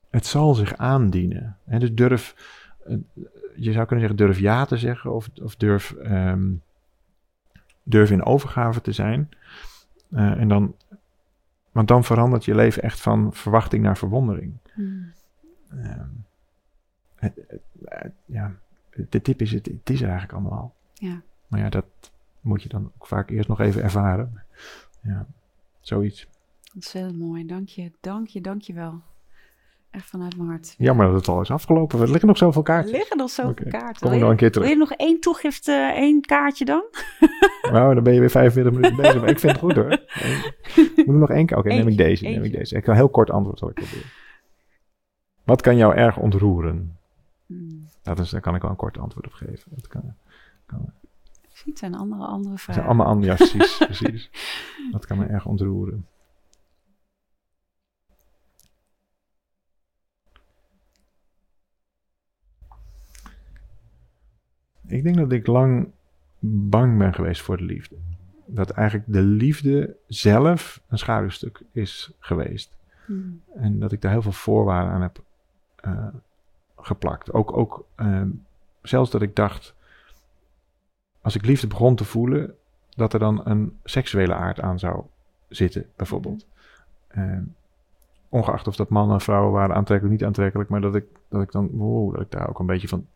[0.10, 1.58] het zal zich aandienen.
[1.66, 2.36] En dus durf,
[2.86, 2.98] eh,
[3.56, 6.52] je zou kunnen zeggen durf ja te zeggen of, of durf, ehm,
[7.84, 9.30] durf in overgave te zijn.
[10.12, 10.76] Eh, en dan,
[11.76, 14.54] want dan verandert je leven echt van verwachting naar verwondering.
[14.74, 15.12] hmm,
[15.70, 16.08] Ehm,
[17.16, 18.56] het- het- het- ja,
[19.10, 20.74] de tip is, het, het is er eigenlijk allemaal al.
[20.94, 21.22] Ja.
[21.48, 21.86] Maar ja, dat
[22.42, 24.44] moet je dan ook vaak eerst nog even ervaren.
[25.02, 25.26] Ja,
[25.80, 26.28] zoiets.
[26.76, 27.46] ontzettend mooi.
[27.46, 29.02] Dank je, dank je, dank je wel.
[29.96, 30.76] Echt vanuit mijn hart.
[30.78, 32.00] Jammer dat het al is afgelopen.
[32.02, 32.98] Er liggen nog zoveel Er kaartjes.
[32.98, 34.02] liggen nog zoveel Oké, kaarten.
[34.02, 34.70] Kom Wil nog je, een keer wil terug.
[34.70, 36.84] je nog één toegift, eh, één kaartje dan?
[37.72, 39.20] Nou, dan ben je weer 45 minuten bezig.
[39.22, 39.88] Maar ik vind het goed hoor.
[40.96, 41.58] Moet er nog één keer?
[41.58, 42.24] Oké, neem ik Eentje, deze.
[42.24, 42.76] Neem ik deze.
[42.76, 44.10] Ik een heel kort antwoord zal ik proberen.
[45.44, 46.98] Wat kan jou erg ontroeren?
[47.46, 49.72] Hmm, Dat is, daar kan ik wel een kort antwoord op geven.
[49.76, 50.02] Dat kan,
[50.66, 50.94] kan,
[51.66, 52.74] het zijn andere, andere vragen.
[52.74, 54.30] zijn allemaal andere, ja, precies, precies.
[54.92, 56.08] Dat kan me erg ontroeren.
[64.88, 65.92] Ik denk dat ik lang
[66.40, 67.96] bang ben geweest voor de liefde.
[68.46, 72.76] Dat eigenlijk de liefde zelf een schaduwstuk is geweest.
[73.06, 75.24] Hmm, En dat ik daar heel veel voorwaarden aan heb
[75.76, 76.08] eh,
[76.78, 77.34] geplakt.
[77.34, 78.30] Ook, ook ehm,
[78.82, 79.76] zelfs dat ik dacht,
[81.22, 82.56] als ik liefde begon te voelen,
[82.90, 85.04] dat er dan een seksuele aard aan zou
[85.48, 86.48] zitten, bijvoorbeeld.
[87.08, 87.44] Ehm,
[88.30, 91.52] ongeacht of dat mannen en vrouwen waren aantrekkelijk, niet aantrekkelijk, maar dat ik, dat ik
[91.52, 93.08] dan, wow, dat ik daar ook een beetje van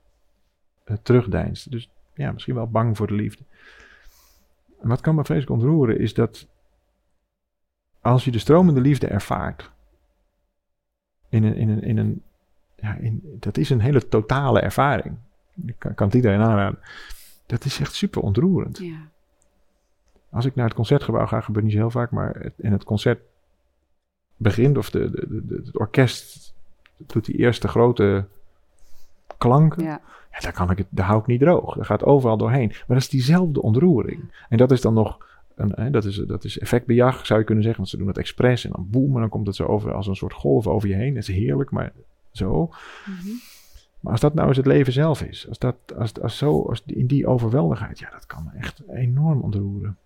[0.90, 1.70] uh, terugdeinsde.
[1.70, 3.44] Dus ja, misschien wel bang voor de liefde.
[4.82, 6.48] En wat kan me vreselijk ontroeren, is dat
[8.02, 9.72] als je de stromende liefde ervaart,
[11.30, 12.24] in een, in een, in een
[12.76, 15.18] ja, in, dat is een hele totale ervaring.
[15.66, 16.80] Ik kan, kan het iedereen aanraden.
[17.46, 18.78] Dat is echt super ontroerend.
[18.78, 19.10] ja.
[20.32, 22.84] Als ik naar het concertgebouw ga, gebeurt niet zo heel vaak, maar het, en het
[22.84, 23.22] concert
[24.38, 26.54] begint, of de, de, de, het orkest
[26.98, 28.28] doet die eerste grote
[29.40, 30.02] klanken, ja.
[30.32, 31.76] ja, daar, kan ik het, daar hou ik niet droog.
[31.76, 32.68] Dat gaat overal doorheen.
[32.68, 34.46] Maar dat is diezelfde ontroering.
[34.50, 35.18] En dat is dan nog,
[35.56, 38.18] een, hè, dat, is, dat is effectbejag, zou je kunnen zeggen, want ze doen het
[38.18, 40.90] expres en dan boem, en dan komt het zo over als een soort golf over
[40.90, 41.14] je heen.
[41.14, 41.92] Dat is heerlijk, maar
[42.32, 42.70] zo.
[43.06, 43.30] Mhm.
[44.00, 46.84] Maar als dat nou eens het leven zelf is, als dat als, als zo, als
[46.86, 49.98] in die overweldigheid, ja, dat kan me echt enorm ontroeren.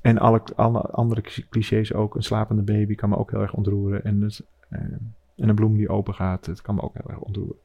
[0.00, 2.14] En alle, alle andere clichés ook.
[2.14, 4.04] Een slapende baby kan me ook heel erg ontroeren.
[4.04, 4.80] En, het, eh,
[5.36, 7.56] en een bloem die open gaat, het kan me ook heel erg ontroeren.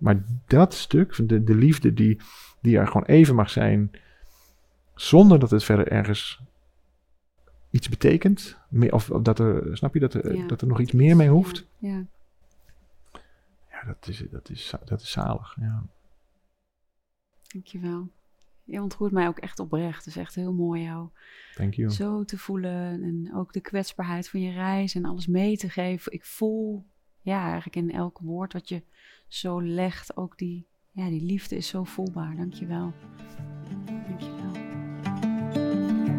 [0.00, 2.20] Maar dat stuk, de, de liefde die,
[2.60, 3.90] die er gewoon even mag zijn,
[4.94, 6.40] zonder dat het verder ergens
[7.70, 8.58] iets betekent.
[8.90, 10.46] Of, of dat er, snap je, dat er, Ja.
[10.46, 11.66] dat er nog iets meer mee hoeft.
[11.78, 12.04] Ja,
[13.70, 15.56] Ja, dat is, dat is, dat is zalig.
[15.60, 15.82] Ja.
[17.52, 18.08] dankjewel.
[18.64, 19.96] Je ontroert mij ook echt oprecht.
[20.04, 21.08] Het is echt heel mooi jou
[21.54, 21.90] Thank you.
[21.90, 23.02] zo te voelen.
[23.02, 26.12] En ook de kwetsbaarheid van je reis en alles mee te geven.
[26.12, 26.84] Ik voel,
[27.20, 28.82] ja, eigenlijk in elk woord wat je
[29.30, 32.36] zo legt, ook die, ja, die liefde is zo voelbaar.
[32.36, 32.92] Dankjewel.
[34.08, 34.50] Dankjewel.